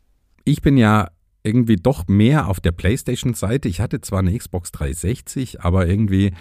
Ich 0.45 0.62
bin 0.62 0.77
ja 0.77 1.11
irgendwie 1.42 1.76
doch 1.76 2.07
mehr 2.09 2.48
auf 2.48 2.61
der 2.61 2.72
PlayStation-Seite. 2.72 3.68
Ich 3.68 3.81
hatte 3.81 4.00
zwar 4.00 4.20
eine 4.20 4.37
Xbox 4.37 4.72
360, 4.72 5.61
aber 5.61 5.87
irgendwie 5.87 6.33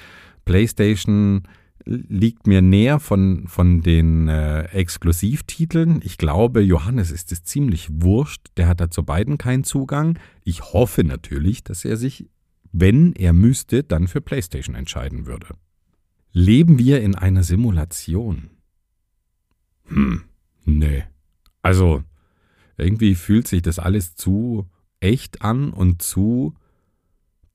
PlayStation 0.45 1.43
liegt 1.85 2.47
mir 2.47 2.61
näher 2.61 2.99
von, 2.99 3.47
von 3.47 3.81
den 3.81 4.27
äh, 4.27 4.63
Exklusivtiteln. 4.65 6.01
Ich 6.03 6.17
glaube, 6.17 6.61
Johannes 6.61 7.11
ist 7.11 7.31
es 7.31 7.43
ziemlich 7.43 7.89
wurscht. 7.91 8.47
Der 8.57 8.67
hat 8.67 8.79
da 8.79 8.91
zu 8.91 9.03
beiden 9.03 9.37
keinen 9.37 9.63
Zugang. 9.63 10.19
Ich 10.43 10.73
hoffe 10.73 11.03
natürlich, 11.03 11.63
dass 11.63 11.85
er 11.85 11.97
sich, 11.97 12.29
wenn 12.71 13.13
er 13.13 13.33
müsste, 13.33 13.83
dann 13.83 14.07
für 14.07 14.21
PlayStation 14.21 14.75
entscheiden 14.75 15.25
würde. 15.25 15.55
Leben 16.31 16.77
wir 16.77 17.01
in 17.01 17.15
einer 17.15 17.43
Simulation? 17.43 18.51
Hm, 19.85 20.23
nee. 20.65 21.03
Also, 21.61 22.03
irgendwie 22.77 23.15
fühlt 23.15 23.47
sich 23.47 23.61
das 23.61 23.79
alles 23.79 24.15
zu 24.15 24.69
echt 25.01 25.41
an 25.41 25.71
und 25.71 26.01
zu 26.01 26.53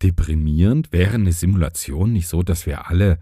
deprimierend. 0.03 0.93
Wäre 0.93 1.15
eine 1.15 1.33
Simulation 1.33 2.13
nicht 2.13 2.29
so, 2.29 2.43
dass 2.43 2.67
wir 2.67 2.91
alle 2.91 3.19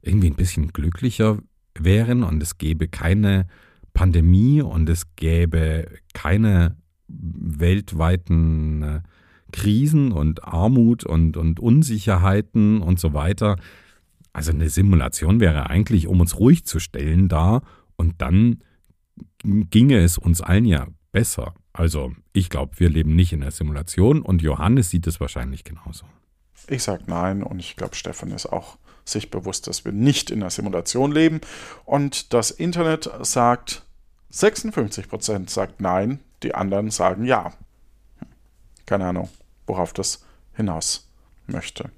irgendwie 0.00 0.30
ein 0.30 0.36
bisschen 0.36 0.72
glücklicher 0.72 1.38
wären 1.78 2.22
und 2.22 2.42
es 2.42 2.58
gäbe 2.58 2.88
keine 2.88 3.46
Pandemie 3.92 4.62
und 4.62 4.88
es 4.88 5.14
gäbe 5.16 5.86
keine 6.14 6.76
weltweiten 7.08 8.82
äh, 8.82 9.00
Krisen 9.52 10.12
und 10.12 10.44
Armut 10.44 11.04
und, 11.04 11.36
und 11.36 11.60
Unsicherheiten 11.60 12.80
und 12.80 12.98
so 12.98 13.14
weiter. 13.14 13.56
Also 14.32 14.50
eine 14.50 14.68
Simulation 14.68 15.38
wäre 15.38 15.70
eigentlich, 15.70 16.08
um 16.08 16.20
uns 16.20 16.38
ruhig 16.40 16.64
zu 16.64 16.80
stellen 16.80 17.28
da 17.28 17.62
und 17.96 18.20
dann 18.20 18.64
ginge 19.44 19.98
es 19.98 20.18
uns 20.18 20.40
allen 20.40 20.64
ja 20.64 20.88
besser. 21.12 21.54
Also 21.74 22.12
ich 22.32 22.50
glaube, 22.50 22.78
wir 22.78 22.88
leben 22.88 23.14
nicht 23.16 23.32
in 23.32 23.40
der 23.40 23.50
Simulation 23.50 24.22
und 24.22 24.40
Johannes 24.42 24.90
sieht 24.90 25.06
es 25.06 25.20
wahrscheinlich 25.20 25.64
genauso. 25.64 26.06
Ich 26.68 26.84
sage 26.84 27.02
nein 27.08 27.42
und 27.42 27.58
ich 27.58 27.76
glaube, 27.76 27.96
Stefan 27.96 28.30
ist 28.30 28.46
auch 28.46 28.78
sich 29.04 29.30
bewusst, 29.30 29.66
dass 29.66 29.84
wir 29.84 29.92
nicht 29.92 30.30
in 30.30 30.40
einer 30.40 30.50
Simulation 30.50 31.12
leben. 31.12 31.40
Und 31.84 32.32
das 32.32 32.50
Internet 32.52 33.10
sagt, 33.22 33.84
56% 34.32 35.50
sagt 35.50 35.80
nein, 35.80 36.20
die 36.42 36.54
anderen 36.54 36.90
sagen 36.90 37.24
ja. 37.24 37.52
Keine 38.86 39.06
Ahnung, 39.06 39.28
worauf 39.66 39.92
das 39.92 40.24
hinaus 40.54 41.10
möchte. 41.46 41.90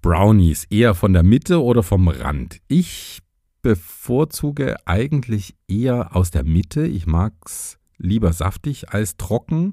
Brownies 0.00 0.64
eher 0.70 0.94
von 0.94 1.12
der 1.12 1.22
Mitte 1.22 1.62
oder 1.62 1.82
vom 1.82 2.08
Rand? 2.08 2.60
Ich 2.68 3.20
bevorzuge 3.66 4.76
eigentlich 4.84 5.56
eher 5.66 6.14
aus 6.14 6.30
der 6.30 6.44
Mitte. 6.44 6.86
Ich 6.86 7.08
mag 7.08 7.32
es 7.44 7.78
lieber 7.98 8.32
saftig 8.32 8.90
als 8.90 9.16
trocken. 9.16 9.72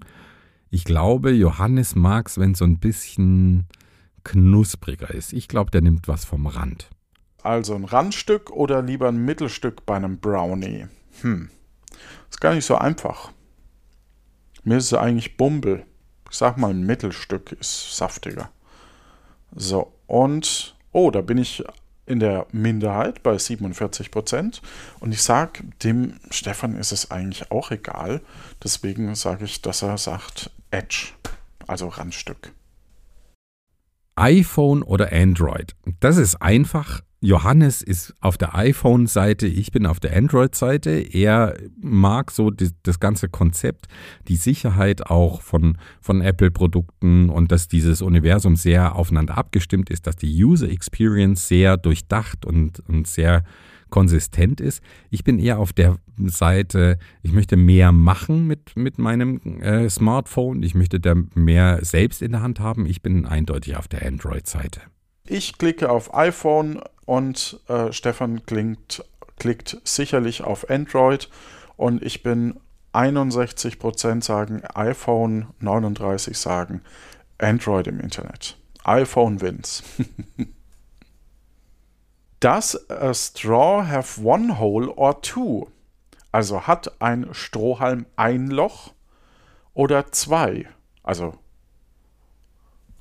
Ich 0.71 0.83
glaube, 0.83 1.29
Johannes 1.29 1.93
mag 1.93 2.27
es, 2.27 2.39
wenn 2.39 2.55
so 2.55 2.65
ein 2.65 2.79
bisschen 2.79 3.67
knuspriger 4.23 5.11
ist. 5.11 5.31
Ich 5.31 5.47
glaube, 5.47 5.69
der 5.69 5.81
nimmt 5.81 6.07
was 6.07 6.25
vom 6.25 6.47
Rand. 6.47 6.89
Also 7.43 7.75
ein 7.75 7.85
Randstück 7.85 8.49
oder 8.49 8.81
lieber 8.81 9.09
ein 9.09 9.23
Mittelstück 9.25 9.85
bei 9.85 9.95
einem 9.95 10.17
Brownie? 10.17 10.87
Hm, 11.21 11.51
ist 12.31 12.41
gar 12.41 12.55
nicht 12.55 12.65
so 12.65 12.73
einfach. 12.75 13.31
Mir 14.63 14.77
ist 14.77 14.85
es 14.85 14.93
eigentlich 14.95 15.37
Bumbel. 15.37 15.85
Ich 16.31 16.37
sag 16.37 16.57
mal, 16.57 16.71
ein 16.71 16.83
Mittelstück 16.83 17.51
ist 17.51 17.95
saftiger. 17.95 18.49
So, 19.53 19.93
und, 20.07 20.75
oh, 20.91 21.11
da 21.11 21.21
bin 21.21 21.37
ich 21.37 21.63
in 22.05 22.19
der 22.19 22.47
Minderheit 22.51 23.23
bei 23.23 23.37
47 23.37 24.11
Prozent. 24.11 24.61
Und 24.99 25.13
ich 25.13 25.21
sage, 25.21 25.63
dem 25.83 26.19
Stefan 26.29 26.75
ist 26.75 26.91
es 26.91 27.11
eigentlich 27.11 27.51
auch 27.51 27.71
egal. 27.71 28.21
Deswegen 28.63 29.13
sage 29.15 29.45
ich, 29.45 29.61
dass 29.61 29.81
er 29.81 29.97
sagt 29.97 30.51
Edge, 30.71 31.13
also 31.67 31.87
Randstück 31.87 32.51
iPhone 34.15 34.83
oder 34.83 35.11
Android? 35.11 35.75
Das 35.99 36.17
ist 36.17 36.41
einfach. 36.41 37.01
Johannes 37.23 37.81
ist 37.81 38.13
auf 38.19 38.37
der 38.37 38.53
iPhone-Seite, 38.53 39.47
ich 39.47 39.71
bin 39.71 39.85
auf 39.85 40.01
der 40.01 40.13
Android-Seite. 40.13 40.91
Er 40.91 41.55
mag 41.79 42.31
so 42.31 42.51
die, 42.51 42.71
das 42.83 42.99
ganze 42.99 43.29
Konzept, 43.29 43.85
die 44.27 44.35
Sicherheit 44.35 45.07
auch 45.07 45.41
von, 45.41 45.77
von 46.01 46.19
Apple-Produkten 46.19 47.29
und 47.29 47.49
dass 47.53 47.69
dieses 47.69 48.01
Universum 48.01 48.57
sehr 48.57 48.97
aufeinander 48.97 49.37
abgestimmt 49.37 49.89
ist, 49.89 50.05
dass 50.05 50.17
die 50.17 50.43
User 50.43 50.69
Experience 50.69 51.47
sehr 51.47 51.77
durchdacht 51.77 52.45
und, 52.45 52.81
und 52.89 53.07
sehr 53.07 53.45
konsistent 53.89 54.59
ist. 54.59 54.81
Ich 55.09 55.23
bin 55.23 55.39
eher 55.39 55.59
auf 55.59 55.71
der 55.71 55.95
Seite, 56.17 56.97
ich 57.21 57.31
möchte 57.31 57.55
mehr 57.55 57.93
machen 57.93 58.47
mit, 58.47 58.75
mit 58.75 58.97
meinem 58.97 59.61
äh, 59.61 59.89
Smartphone. 59.89 60.61
Ich 60.61 60.75
möchte 60.75 60.99
da 60.99 61.15
mehr 61.35 61.79
selbst 61.85 62.21
in 62.21 62.33
der 62.33 62.41
Hand 62.41 62.59
haben. 62.59 62.85
Ich 62.85 63.01
bin 63.01 63.25
eindeutig 63.25 63.77
auf 63.77 63.87
der 63.87 64.05
Android-Seite. 64.05 64.81
Ich 65.25 65.57
klicke 65.57 65.89
auf 65.89 66.13
iPhone 66.13 66.81
und 67.05 67.59
äh, 67.67 67.91
Stefan 67.91 68.45
klingt, 68.45 69.03
klickt 69.37 69.77
sicherlich 69.83 70.43
auf 70.43 70.69
Android 70.69 71.29
und 71.77 72.03
ich 72.03 72.23
bin 72.23 72.59
61% 72.93 74.23
sagen 74.23 74.63
iPhone, 74.75 75.47
39 75.59 76.37
sagen 76.37 76.81
Android 77.39 77.87
im 77.87 77.99
Internet. 77.99 78.57
iPhone 78.83 79.41
wins. 79.41 79.83
Does 82.39 82.89
a 82.89 83.13
straw 83.13 83.87
have 83.87 84.21
one 84.21 84.59
hole 84.59 84.89
or 84.89 85.21
two? 85.21 85.67
Also 86.31 86.67
hat 86.67 87.01
ein 87.01 87.29
Strohhalm 87.33 88.05
ein 88.15 88.47
Loch 88.47 88.93
oder 89.73 90.11
zwei? 90.11 90.67
Also 91.03 91.35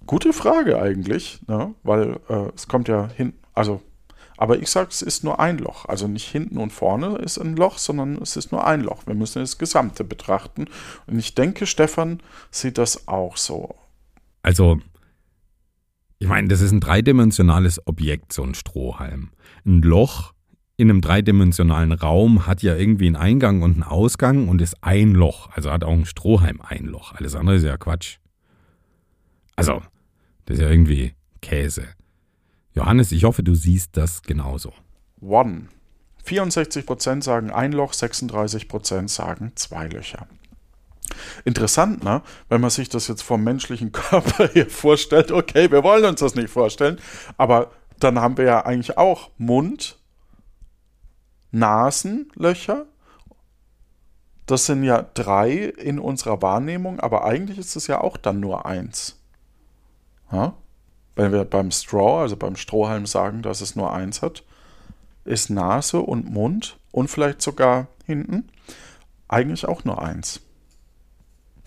gute 0.06 0.32
Frage 0.32 0.80
eigentlich, 0.80 1.40
ne? 1.48 1.74
weil 1.82 2.20
äh, 2.28 2.50
es 2.54 2.68
kommt 2.68 2.88
ja 2.88 3.08
hin, 3.08 3.34
also 3.54 3.82
aber 4.37 4.59
ich 4.59 4.71
sage, 4.71 4.88
es 4.90 5.03
ist 5.03 5.25
nur 5.25 5.40
ein 5.40 5.59
Loch. 5.59 5.87
Also 5.87 6.09
nicht 6.09 6.29
hinten 6.29 6.59
und 6.59 6.73
vorne 6.73 7.16
ist 7.18 7.38
ein 7.38 7.57
Loch, 7.57 7.79
sondern 7.79 8.16
es 8.21 8.37
ist 8.37 8.53
nur 8.53 8.66
ein 8.66 8.83
Loch. 8.83 9.07
Wir 9.07 9.14
müssen 9.14 9.40
das 9.40 9.59
Gesamte 9.59 10.05
betrachten. 10.05 10.66
Und 11.07 11.18
ich 11.18 11.35
denke, 11.35 11.66
Stefan 11.66 12.21
sieht 12.51 12.79
das 12.79 13.09
auch 13.09 13.37
so. 13.37 13.75
Also 14.42 14.81
ich 16.18 16.29
meine, 16.29 16.49
das 16.49 16.61
ist 16.61 16.71
ein 16.71 16.81
dreidimensionales 16.81 17.85
Objekt, 17.87 18.33
so 18.33 18.45
ein 18.45 18.55
Strohhalm. 18.55 19.31
Ein 19.66 19.83
Loch 19.83 20.33
in 20.77 20.88
einem 20.88 21.01
dreidimensionalen 21.01 21.92
Raum 21.92 22.47
hat 22.47 22.62
ja 22.62 22.77
irgendwie 22.77 23.07
einen 23.07 23.16
Eingang 23.16 23.62
und 23.62 23.75
einen 23.75 23.83
Ausgang 23.83 24.49
und 24.49 24.62
ist 24.62 24.83
ein 24.83 25.12
Loch. 25.12 25.51
Also 25.51 25.71
hat 25.71 25.85
auch 25.85 25.92
ein 25.92 26.07
Strohhalm 26.07 26.61
ein 26.61 26.87
Loch. 26.87 27.12
Alles 27.14 27.35
andere 27.35 27.57
ist 27.57 27.64
ja 27.64 27.77
Quatsch. 27.77 28.18
Also, 29.57 29.83
das 30.47 30.59
ist 30.59 30.62
ja 30.62 30.71
irgendwie 30.71 31.14
Käse. 31.40 31.88
Johannes, 32.74 33.12
ich 33.12 33.24
hoffe, 33.24 33.42
du 33.42 33.54
siehst 33.54 33.96
das 33.96 34.22
genauso. 34.22 34.72
One. 35.20 35.68
64% 36.26 37.22
sagen 37.22 37.50
ein 37.50 37.72
Loch, 37.72 37.92
36% 37.92 39.08
sagen 39.08 39.52
zwei 39.56 39.88
Löcher. 39.88 40.26
Interessant, 41.44 42.04
ne? 42.04 42.22
wenn 42.48 42.61
man 42.61 42.70
sich 42.70 42.88
das 42.88 43.08
jetzt 43.08 43.22
vom 43.22 43.42
menschlichen 43.42 43.92
Körper 43.92 44.48
hier 44.48 44.70
vorstellt. 44.70 45.32
Okay, 45.32 45.70
wir 45.70 45.82
wollen 45.82 46.04
uns 46.04 46.20
das 46.20 46.35
nicht 46.35 46.48
vorstellen, 46.48 46.98
aber 47.37 47.70
dann 47.98 48.18
haben 48.20 48.37
wir 48.37 48.44
ja 48.44 48.64
eigentlich 48.64 48.98
auch 48.98 49.30
Mund, 49.38 49.98
Nasenlöcher. 51.50 52.87
Das 54.46 54.66
sind 54.66 54.82
ja 54.85 55.02
drei 55.14 55.52
in 55.52 55.98
unserer 55.98 56.40
Wahrnehmung, 56.42 56.98
aber 57.00 57.24
eigentlich 57.24 57.58
ist 57.58 57.76
es 57.76 57.87
ja 57.87 58.00
auch 58.00 58.16
dann 58.16 58.40
nur 58.40 58.66
eins. 58.66 59.20
Ja? 60.32 60.54
Wenn 61.14 61.33
wir 61.33 61.44
beim 61.44 61.70
Straw, 61.70 62.22
also 62.22 62.37
beim 62.37 62.57
Strohhalm 62.57 63.07
sagen, 63.07 63.42
dass 63.42 63.61
es 63.61 63.77
nur 63.77 63.92
eins 63.92 64.22
hat, 64.22 64.44
ist 65.25 65.51
Nase 65.51 66.01
und 66.01 66.31
Mund 66.31 66.79
und 66.90 67.09
vielleicht 67.09 67.42
sogar 67.42 67.88
hinten 68.07 68.48
eigentlich 69.29 69.66
auch 69.66 69.85
nur 69.85 70.03
eins. 70.03 70.40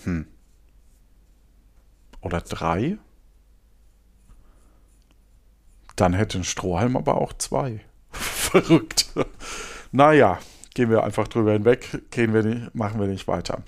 Hm. 0.03 0.27
Oder 2.21 2.41
drei? 2.41 2.97
Dann 5.95 6.13
hätte 6.13 6.39
ein 6.39 6.43
Strohhalm 6.43 6.97
aber 6.97 7.21
auch 7.21 7.33
zwei. 7.33 7.81
Verrückt. 8.11 9.07
naja, 9.91 10.39
gehen 10.73 10.89
wir 10.89 11.03
einfach 11.03 11.27
drüber 11.27 11.53
hinweg, 11.53 12.03
gehen 12.11 12.33
wir 12.33 12.43
nicht, 12.43 12.75
machen 12.75 12.99
wir 12.99 13.07
nicht 13.07 13.27
weiter. 13.27 13.63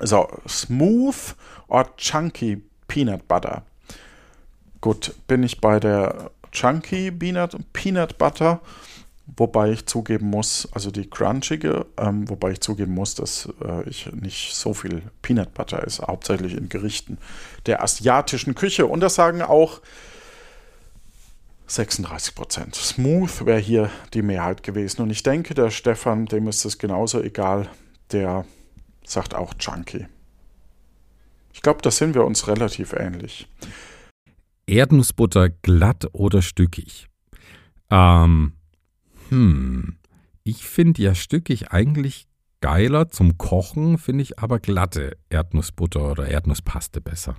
So, 0.00 0.28
smooth 0.46 1.34
or 1.68 1.96
chunky 1.96 2.62
Peanut 2.88 3.26
Butter. 3.28 3.62
Gut, 4.86 5.16
bin 5.26 5.42
ich 5.42 5.60
bei 5.60 5.80
der 5.80 6.30
Chunky 6.52 7.10
Peanut, 7.10 7.56
Peanut 7.72 8.18
Butter, 8.18 8.60
wobei 9.36 9.72
ich 9.72 9.86
zugeben 9.86 10.30
muss, 10.30 10.68
also 10.70 10.92
die 10.92 11.10
crunchige, 11.10 11.86
ähm, 11.96 12.28
wobei 12.30 12.52
ich 12.52 12.60
zugeben 12.60 12.94
muss, 12.94 13.16
dass 13.16 13.48
äh, 13.64 13.82
ich 13.88 14.06
nicht 14.12 14.54
so 14.54 14.74
viel 14.74 15.02
Peanut 15.22 15.54
Butter 15.54 15.84
esse, 15.84 16.06
hauptsächlich 16.06 16.56
in 16.56 16.68
Gerichten 16.68 17.18
der 17.66 17.82
asiatischen 17.82 18.54
Küche. 18.54 18.86
Und 18.86 19.00
das 19.00 19.16
sagen 19.16 19.42
auch 19.42 19.80
36 21.66 22.36
Prozent. 22.36 22.76
Smooth 22.76 23.44
wäre 23.44 23.58
hier 23.58 23.90
die 24.14 24.22
Mehrheit 24.22 24.62
gewesen. 24.62 25.02
Und 25.02 25.10
ich 25.10 25.24
denke, 25.24 25.54
der 25.54 25.70
Stefan, 25.70 26.26
dem 26.26 26.46
ist 26.46 26.64
es 26.64 26.78
genauso 26.78 27.20
egal. 27.20 27.68
Der 28.12 28.44
sagt 29.04 29.34
auch 29.34 29.52
Chunky. 29.54 30.06
Ich 31.52 31.60
glaube, 31.60 31.82
da 31.82 31.90
sind 31.90 32.14
wir 32.14 32.24
uns 32.24 32.46
relativ 32.46 32.92
ähnlich. 32.92 33.48
Erdnussbutter 34.66 35.50
glatt 35.50 36.08
oder 36.12 36.42
stückig? 36.42 37.08
Ähm, 37.90 38.52
hm, 39.28 39.96
ich 40.44 40.64
finde 40.64 41.02
ja 41.02 41.14
stückig 41.14 41.70
eigentlich 41.70 42.26
geiler. 42.60 43.08
Zum 43.08 43.38
Kochen 43.38 43.98
finde 43.98 44.22
ich 44.22 44.38
aber 44.38 44.58
glatte 44.58 45.16
Erdnussbutter 45.30 46.10
oder 46.10 46.28
Erdnusspaste 46.28 47.00
besser. 47.00 47.36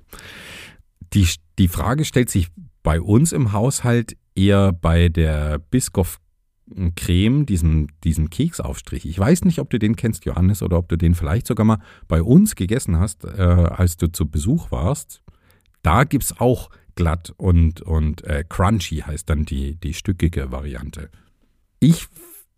Die, 1.14 1.28
die 1.60 1.68
Frage 1.68 2.06
stellt 2.06 2.30
sich 2.30 2.50
bei 2.84 3.02
uns 3.02 3.32
im 3.32 3.52
Haushalt 3.52 4.16
eher 4.36 4.72
bei 4.72 5.10
der 5.10 5.60
Biscoff 5.60 6.20
Creme, 6.96 7.46
diesem, 7.46 7.88
diesem 8.04 8.30
Keksaufstrich. 8.30 9.06
Ich 9.06 9.18
weiß 9.18 9.46
nicht, 9.46 9.60
ob 9.60 9.70
du 9.70 9.80
den 9.80 9.96
kennst, 9.96 10.26
Johannes, 10.26 10.62
oder 10.62 10.78
ob 10.78 10.90
du 10.90 10.98
den 10.98 11.16
vielleicht 11.16 11.48
sogar 11.48 11.66
mal 11.66 11.80
bei 12.08 12.22
uns 12.22 12.56
gegessen 12.56 13.00
hast, 13.00 13.24
äh, 13.24 13.42
als 13.42 13.96
du 13.96 14.12
zu 14.12 14.30
Besuch 14.30 14.70
warst. 14.70 15.24
Da 15.82 16.04
gibt 16.04 16.26
es 16.26 16.40
auch 16.40 16.70
glatt 16.98 17.34
und, 17.38 17.82
und 17.82 18.26
äh, 18.26 18.44
crunchy, 18.48 18.98
heißt 18.98 19.30
dann 19.30 19.46
die, 19.46 19.76
die 19.76 19.94
stückige 19.94 20.52
Variante. 20.52 21.10
Ich 21.80 22.08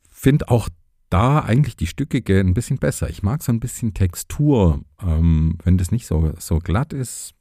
finde 0.10 0.49
auch 0.49 0.69
da 1.12 1.39
eigentlich 1.39 1.75
die 1.75 1.88
stückige 1.88 2.39
ein 2.39 2.56
bisschen 2.56 2.78
besser. 2.78 3.10
Ich 3.10 3.21
mag 3.21 3.43
so 3.43 3.52
ein 3.52 3.60
bisschen 3.60 3.93
Textur, 3.93 4.84
ähm, 5.02 5.58
wenn 5.63 5.78
das 5.78 5.91
nicht 5.91 6.08
so, 6.08 6.34
so 6.39 6.58
glatt 6.58 6.93
ist. 6.93 7.36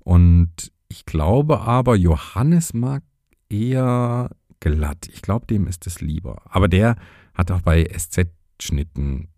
Und 0.00 0.72
ich 0.88 1.06
glaube 1.06 1.60
aber, 1.60 1.94
Johannes 1.94 2.74
mag 2.74 3.02
eher 3.48 4.30
glatt. 4.58 5.08
Ich 5.12 5.22
glaube, 5.22 5.46
dem 5.46 5.66
ist 5.66 5.86
es 5.86 6.00
lieber. 6.00 6.42
Aber 6.46 6.68
der 6.68 6.96
hat 7.34 7.50
auch 7.50 7.60
bei 7.60 7.84
SZ-Schnitten 7.84 9.28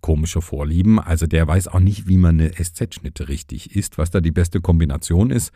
komische 0.00 0.40
Vorlieben. 0.40 0.98
Also 0.98 1.26
der 1.26 1.46
weiß 1.46 1.68
auch 1.68 1.80
nicht, 1.80 2.08
wie 2.08 2.16
man 2.16 2.40
eine 2.40 2.52
SZ-Schnitte 2.52 3.28
richtig 3.28 3.74
isst, 3.76 3.98
was 3.98 4.10
da 4.10 4.20
die 4.20 4.30
beste 4.30 4.60
Kombination 4.60 5.30
ist. 5.30 5.52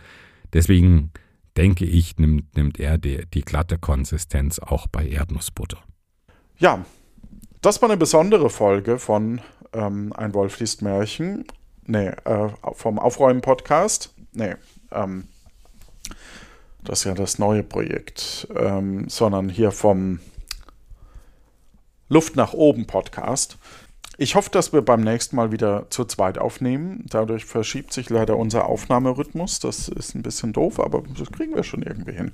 Deswegen 0.53 1.11
denke 1.57 1.85
ich, 1.85 2.19
nimmt, 2.19 2.57
nimmt 2.57 2.79
er 2.81 2.99
die, 2.99 3.27
die 3.27 3.43
glatte 3.43 3.79
Konsistenz 3.79 4.59
auch 4.59 4.87
bei 4.87 5.07
Erdnussbutter. 5.07 5.79
Ja, 6.59 6.85
das 7.61 7.81
war 7.81 7.89
eine 7.89 7.97
besondere 7.97 8.51
Folge 8.51 8.99
von 8.99 9.41
ähm, 9.73 10.13
Ein 10.13 10.35
Wolf 10.35 10.59
liest 10.61 10.83
Märchen. 10.83 11.45
Nee, 11.87 12.09
äh, 12.09 12.49
vom 12.73 12.99
Aufräumen-Podcast. 12.99 14.15
Nee, 14.33 14.55
ähm, 14.91 15.29
das 16.83 17.01
ist 17.01 17.05
ja 17.05 17.15
das 17.15 17.39
neue 17.39 17.63
Projekt, 17.63 18.49
ähm, 18.55 19.09
sondern 19.09 19.49
hier 19.49 19.71
vom 19.71 20.21
Luft 22.09 22.37
nach 22.37 22.53
oben 22.53 22.87
Podcast. 22.87 23.59
Ich 24.17 24.37
hoffe, 24.37 24.51
dass 24.51 24.73
wir 24.73 24.83
beim 24.83 25.01
nächsten 25.01 25.35
Mal 25.37 25.51
wieder 25.51 25.87
zu 25.91 26.05
zweit 26.05 26.39
aufnehmen. 26.39 27.05
Dadurch 27.09 27.45
verschiebt 27.45 27.93
sich 27.93 28.11
leider 28.11 28.37
unser 28.37 28.67
Aufnahmerhythmus. 28.67 29.59
Das 29.59 29.89
ist 29.89 30.15
ein 30.15 30.23
bisschen 30.23 30.53
doof, 30.53 30.79
aber 30.79 31.03
das 31.19 31.31
kriegen 31.33 31.55
wir 31.55 31.65
schon 31.65 31.83
irgendwie 31.83 32.13
hin. 32.13 32.33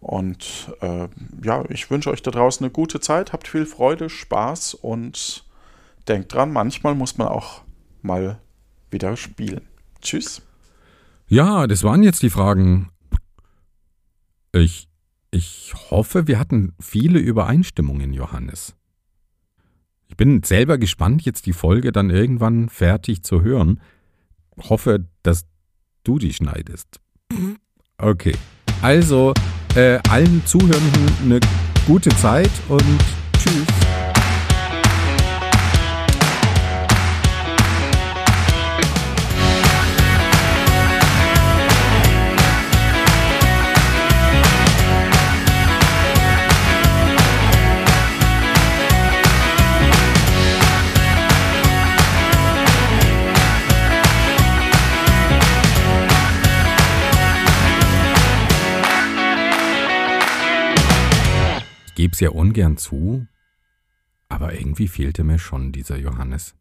Und 0.00 0.74
äh, 0.80 1.08
ja, 1.44 1.64
ich 1.68 1.90
wünsche 1.90 2.10
euch 2.10 2.22
da 2.22 2.32
draußen 2.32 2.64
eine 2.64 2.72
gute 2.72 2.98
Zeit. 2.98 3.32
Habt 3.32 3.46
viel 3.46 3.66
Freude, 3.66 4.10
Spaß 4.10 4.74
und 4.74 5.44
denkt 6.08 6.34
dran, 6.34 6.52
manchmal 6.52 6.96
muss 6.96 7.18
man 7.18 7.28
auch 7.28 7.62
mal 8.02 8.40
wieder 8.90 9.16
spielen. 9.16 9.62
Tschüss. 10.00 10.42
Ja, 11.28 11.68
das 11.68 11.84
waren 11.84 12.02
jetzt 12.02 12.22
die 12.22 12.30
Fragen. 12.30 12.90
Ich, 14.52 14.88
ich 15.30 15.72
hoffe, 15.90 16.26
wir 16.26 16.38
hatten 16.40 16.74
viele 16.80 17.20
Übereinstimmungen, 17.20 18.12
Johannes. 18.12 18.74
Ich 20.12 20.16
bin 20.18 20.42
selber 20.42 20.76
gespannt, 20.76 21.22
jetzt 21.22 21.46
die 21.46 21.54
Folge 21.54 21.90
dann 21.90 22.10
irgendwann 22.10 22.68
fertig 22.68 23.22
zu 23.22 23.40
hören. 23.40 23.80
Hoffe, 24.68 25.06
dass 25.22 25.46
du 26.04 26.18
die 26.18 26.34
schneidest. 26.34 27.00
Okay. 27.96 28.34
Also, 28.82 29.32
äh, 29.74 29.98
allen 30.10 30.44
Zuhörenden 30.44 31.08
eine 31.24 31.40
gute 31.86 32.10
Zeit 32.10 32.50
und 32.68 33.00
tschüss. 33.38 33.91
Gebe 61.94 62.12
es 62.12 62.20
ja 62.20 62.30
ungern 62.30 62.76
zu, 62.76 63.26
aber 64.28 64.54
irgendwie 64.54 64.88
fehlte 64.88 65.24
mir 65.24 65.38
schon 65.38 65.72
dieser 65.72 65.96
Johannes. 65.96 66.54